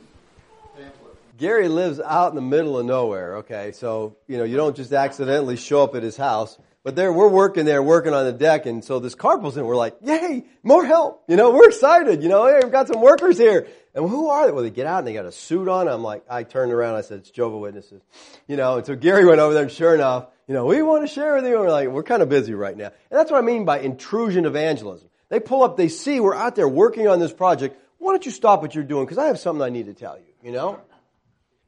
[0.77, 1.39] pamphlet.
[1.39, 3.73] Gary lives out in the middle of nowhere, okay?
[3.73, 6.59] So, you know, you don't just accidentally show up at his house.
[6.85, 9.67] But there, we're working there, working on the deck, and so this car in.
[9.67, 11.25] We're like, yay, more help.
[11.29, 12.23] You know, we're excited.
[12.23, 13.67] You know, hey, we've got some workers here.
[13.95, 14.53] And who are they?
[14.53, 15.89] Well, they get out and they got a suit on.
[15.89, 16.95] I'm like, I turned around.
[16.95, 18.01] I said, it's Jehovah Witnesses.
[18.47, 21.07] You know, and so Gary went over there and sure enough, you know, we want
[21.07, 21.55] to share with you.
[21.55, 22.93] And we're like, we're kind of busy right now.
[23.11, 25.09] And that's what I mean by intrusion evangelism.
[25.31, 27.77] They pull up, they see we're out there working on this project.
[27.99, 29.05] Why don't you stop what you're doing?
[29.05, 30.81] Because I have something I need to tell you, you know?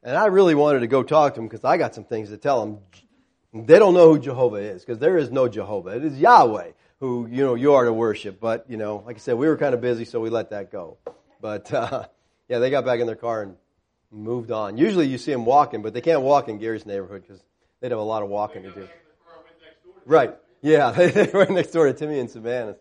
[0.01, 2.37] And I really wanted to go talk to them because I got some things to
[2.37, 2.79] tell them.
[3.53, 5.89] They don't know who Jehovah is because there is no Jehovah.
[5.89, 6.71] It is Yahweh
[7.01, 8.39] who, you know, you are to worship.
[8.39, 10.71] But, you know, like I said, we were kind of busy, so we let that
[10.71, 10.97] go.
[11.41, 12.05] But, uh,
[12.47, 13.55] yeah, they got back in their car and
[14.11, 14.77] moved on.
[14.77, 17.43] Usually you see them walking, but they can't walk in Gary's neighborhood because
[17.81, 18.87] they'd have a lot of walking to do.
[20.05, 20.35] Right.
[20.61, 22.75] Yeah, they were next door to Timmy and Savannah.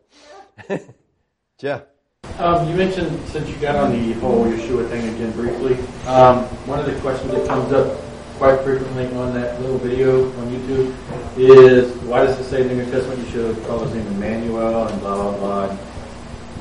[1.59, 1.83] Jeff.
[2.39, 5.75] Um, you mentioned since you got on the whole Yeshua thing again briefly,
[6.07, 8.00] um, one of the questions that comes up
[8.41, 10.95] quite frequently on that little video on YouTube
[11.37, 14.89] is why does it say in the New Testament you should call his name Emmanuel
[14.89, 15.77] and blah blah blah?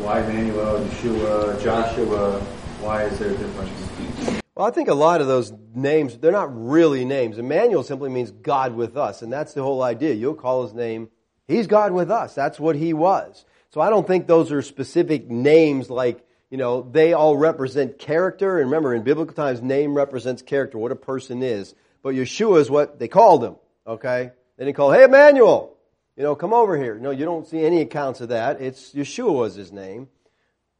[0.03, 2.41] Why Emmanuel, Yeshua, Joshua?
[2.81, 4.41] Why is there a difference?
[4.55, 7.37] Well, I think a lot of those names, they're not really names.
[7.37, 10.13] Emmanuel simply means God with us, and that's the whole idea.
[10.13, 11.07] You'll call his name,
[11.47, 12.35] he's God with us.
[12.35, 13.45] That's what he was.
[13.69, 18.59] So I don't think those are specific names like, you know, they all represent character.
[18.59, 21.75] And remember, in biblical times, name represents character, what a person is.
[22.01, 24.31] But Yeshua is what they called him, okay?
[24.57, 25.77] They didn't call, hey, Emmanuel,
[26.15, 26.95] you know, come over here.
[26.95, 28.61] No, you don't see any accounts of that.
[28.61, 30.07] It's Yeshua was his name.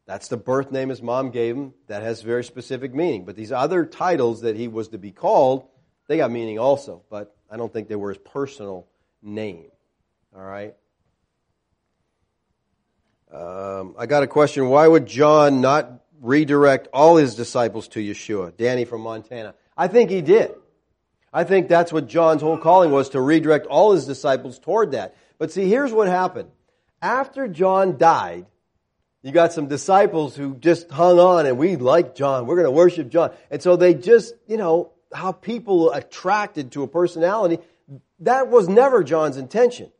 [0.05, 1.73] That's the birth name his mom gave him.
[1.87, 3.25] That has very specific meaning.
[3.25, 5.67] But these other titles that he was to be called,
[6.07, 7.03] they got meaning also.
[7.11, 8.87] But I don't think they were his personal
[9.21, 9.67] name.
[10.35, 10.73] All right?
[13.31, 14.69] Um, I got a question.
[14.69, 18.55] Why would John not redirect all his disciples to Yeshua?
[18.55, 19.55] Danny from Montana.
[19.77, 20.51] I think he did.
[21.31, 25.15] I think that's what John's whole calling was to redirect all his disciples toward that.
[25.37, 26.49] But see, here's what happened.
[27.01, 28.47] After John died,
[29.21, 32.47] you got some disciples who just hung on and we like John.
[32.47, 33.31] We're going to worship John.
[33.51, 37.59] And so they just, you know, how people attracted to a personality,
[38.21, 39.91] that was never John's intention.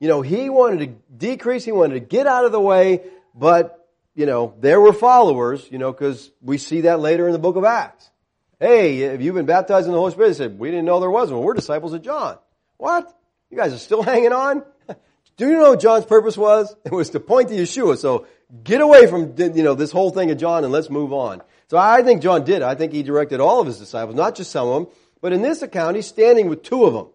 [0.00, 0.86] You know, he wanted to
[1.16, 3.02] decrease, he wanted to get out of the way,
[3.34, 7.38] but, you know, there were followers, you know, because we see that later in the
[7.38, 8.10] book of Acts.
[8.58, 10.28] Hey, have you been baptized in the Holy Spirit?
[10.28, 11.42] They said, we didn't know there was one.
[11.42, 12.38] We're disciples of John.
[12.78, 13.14] What?
[13.50, 14.62] You guys are still hanging on?
[15.36, 16.74] Do you know John's purpose was?
[16.84, 17.98] It was to point to Yeshua.
[17.98, 18.26] So
[18.64, 21.42] get away from, you know, this whole thing of John and let's move on.
[21.68, 22.62] So I think John did.
[22.62, 24.94] I think he directed all of his disciples, not just some of them.
[25.20, 27.06] But in this account, he's standing with two of them.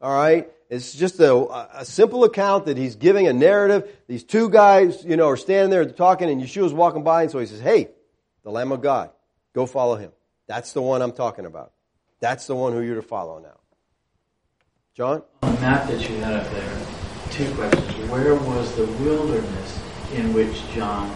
[0.00, 0.50] All right?
[0.70, 1.34] It's just a,
[1.78, 3.90] a simple account that he's giving a narrative.
[4.06, 7.38] These two guys, you know, are standing there talking and Yeshua's walking by and so
[7.38, 7.90] he says, hey,
[8.42, 9.10] the Lamb of God,
[9.54, 10.12] go follow him.
[10.46, 11.72] That's the one I'm talking about.
[12.20, 13.58] That's the one who you're to follow now.
[14.94, 15.22] John?
[15.42, 16.86] On the map that you had up there,
[17.30, 18.10] two questions.
[18.10, 19.80] Where was the wilderness
[20.14, 21.10] in which John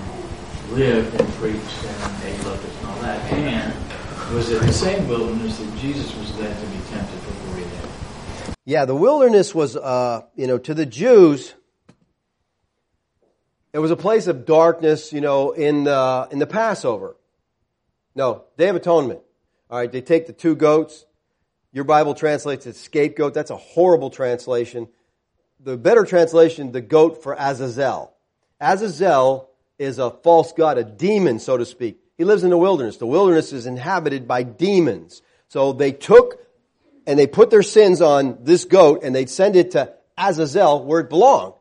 [0.71, 3.33] lived and preached and ate locusts and all that?
[3.33, 7.63] And was it the same wilderness that Jesus was led to be tempted for 40
[7.63, 7.89] days?
[8.65, 11.55] Yeah, the wilderness was, uh, you know, to the Jews,
[13.73, 17.17] it was a place of darkness, you know, in the, in the Passover.
[18.15, 19.21] No, Day of Atonement.
[19.71, 21.05] All right, they take the two goats.
[21.73, 23.35] Your Bible translates it scapegoat.
[23.35, 24.89] That's a horrible translation.
[25.61, 28.13] The better translation, the goat for Azazel.
[28.61, 32.01] Azazel is a false god, a demon, so to speak.
[32.17, 32.97] He lives in the wilderness.
[32.97, 35.23] The wilderness is inhabited by demons.
[35.49, 36.41] So they took
[37.09, 41.01] and they put their sins on this goat and they'd send it to Azazel where
[41.01, 41.55] it belonged.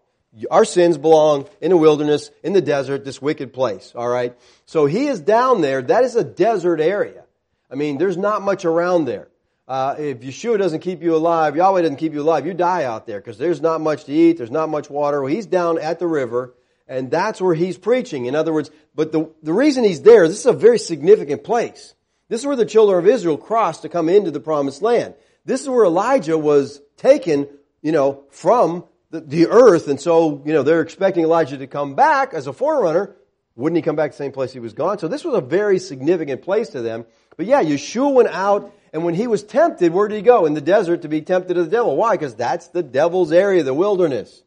[0.52, 3.94] Our sins belong in the wilderness, in the desert, this wicked place.
[3.96, 4.38] All right.
[4.66, 5.82] So he is down there.
[5.82, 7.24] That is a desert area.
[7.72, 9.30] I mean, there's not much around there.
[9.70, 13.08] Uh, if Yeshua doesn't keep you alive, Yahweh doesn't keep you alive, you die out
[13.08, 14.38] there because there's not much to eat.
[14.38, 15.22] There's not much water.
[15.22, 16.56] Well, he's down at the river
[16.90, 18.26] and that's where he's preaching.
[18.26, 21.94] In other words, but the, the reason he's there, this is a very significant place.
[22.28, 25.14] This is where the children of Israel crossed to come into the promised land.
[25.48, 27.48] This is where Elijah was taken,
[27.82, 29.88] you know, from the, the earth.
[29.88, 33.16] And so, you know, they're expecting Elijah to come back as a forerunner.
[33.56, 35.00] Wouldn't he come back the same place he was gone?
[35.00, 37.06] So this was a very significant place to them.
[37.38, 40.46] But yeah, Yeshua went out and when he was tempted, where did he go?
[40.46, 41.96] In the desert to be tempted of the devil.
[41.96, 42.16] Why?
[42.16, 44.44] Because that's the devil's area, the wilderness.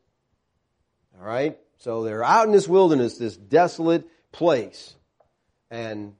[1.18, 1.58] All right?
[1.78, 4.94] So they're out in this wilderness, this desolate place.
[5.70, 6.14] And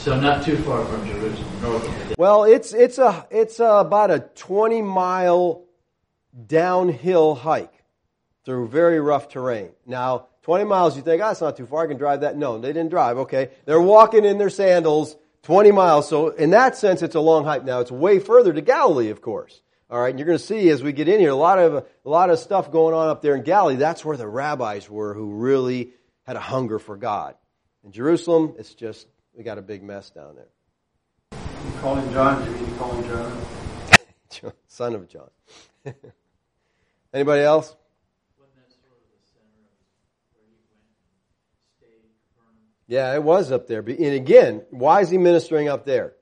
[0.00, 4.20] so not too far from Jerusalem, north well, it's it's a it's a, about a
[4.20, 5.64] 20 mile
[6.46, 7.84] downhill hike
[8.44, 9.70] through very rough terrain.
[9.86, 11.84] Now, 20 miles, you think, oh, it's not too far.
[11.84, 12.36] I can drive that.
[12.36, 13.18] No, they didn't drive.
[13.18, 16.08] Okay, they're walking in their sandals 20 miles.
[16.08, 17.64] So in that sense, it's a long hike.
[17.64, 19.60] Now it's way further to Galilee, of course.
[19.90, 20.10] All right.
[20.10, 22.30] And you're going to see as we get in here, a lot of, a lot
[22.30, 23.76] of stuff going on up there in Galilee.
[23.76, 25.90] That's where the rabbis were who really
[26.24, 27.34] had a hunger for God.
[27.84, 29.06] In Jerusalem, it's just,
[29.40, 30.48] we got a big mess down there.
[31.32, 33.42] You call him John, do you mean to call him John?
[34.30, 35.30] John, son of John.
[37.14, 37.74] Anybody else?
[38.38, 41.24] Wasn't that sort of the center of where he went and
[41.78, 42.54] stayed, Capernaum?
[42.86, 43.80] Yeah, it was up there.
[43.80, 46.12] And again, why is he ministering up there?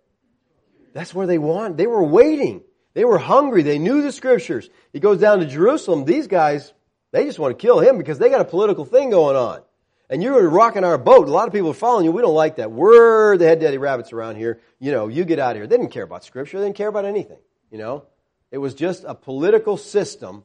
[0.95, 1.77] That's where they want.
[1.77, 2.63] They were waiting.
[2.95, 3.65] They were hungry.
[3.65, 4.71] They knew the scriptures.
[4.93, 6.05] He goes down to Jerusalem.
[6.05, 6.73] These guys,
[7.11, 9.63] they just want to kill him because they got a political thing going on.
[10.11, 11.29] And you're rocking our boat.
[11.29, 12.13] A lot of people are following you.
[12.13, 12.73] We don't like that.
[12.73, 14.61] We're the head daddy rabbits around here.
[14.79, 15.67] You know, you get out of here.
[15.67, 16.59] They didn't care about scripture.
[16.59, 17.39] They didn't care about anything.
[17.71, 18.05] You know,
[18.51, 20.45] it was just a political system.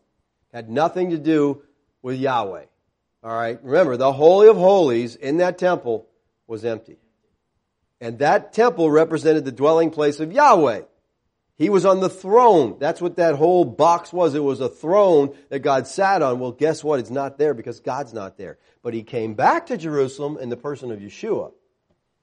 [0.54, 1.64] Had nothing to do
[2.02, 2.66] with Yahweh.
[3.24, 3.64] All right.
[3.64, 6.08] Remember, the Holy of Holies in that temple
[6.46, 6.98] was empty.
[8.02, 10.82] And that temple represented the dwelling place of Yahweh.
[11.56, 12.78] He was on the throne.
[12.80, 14.34] That's what that whole box was.
[14.34, 16.40] It was a throne that God sat on.
[16.40, 17.00] Well, guess what?
[17.00, 18.58] It's not there because God's not there.
[18.82, 21.52] But he came back to Jerusalem in the person of Yeshua.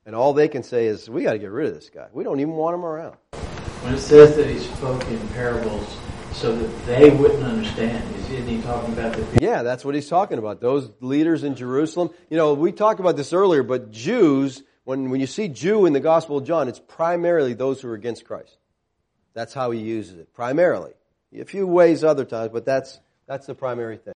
[0.04, 2.08] And all they can say is, we got to get rid of this guy.
[2.12, 3.16] We don't even want him around.
[3.82, 5.96] When it says that he spoke in parables
[6.32, 9.42] so that they wouldn't understand, isn't he talking about the people?
[9.42, 10.60] Yeah, that's what he's talking about.
[10.60, 12.10] Those leaders in Jerusalem.
[12.30, 15.92] You know, we talked about this earlier, but Jews, when, when you see Jew in
[15.92, 18.56] the Gospel of John, it's primarily those who are against Christ.
[19.34, 20.92] That's how he uses it, primarily.
[21.38, 24.14] A few ways other times, but that's, that's the primary thing.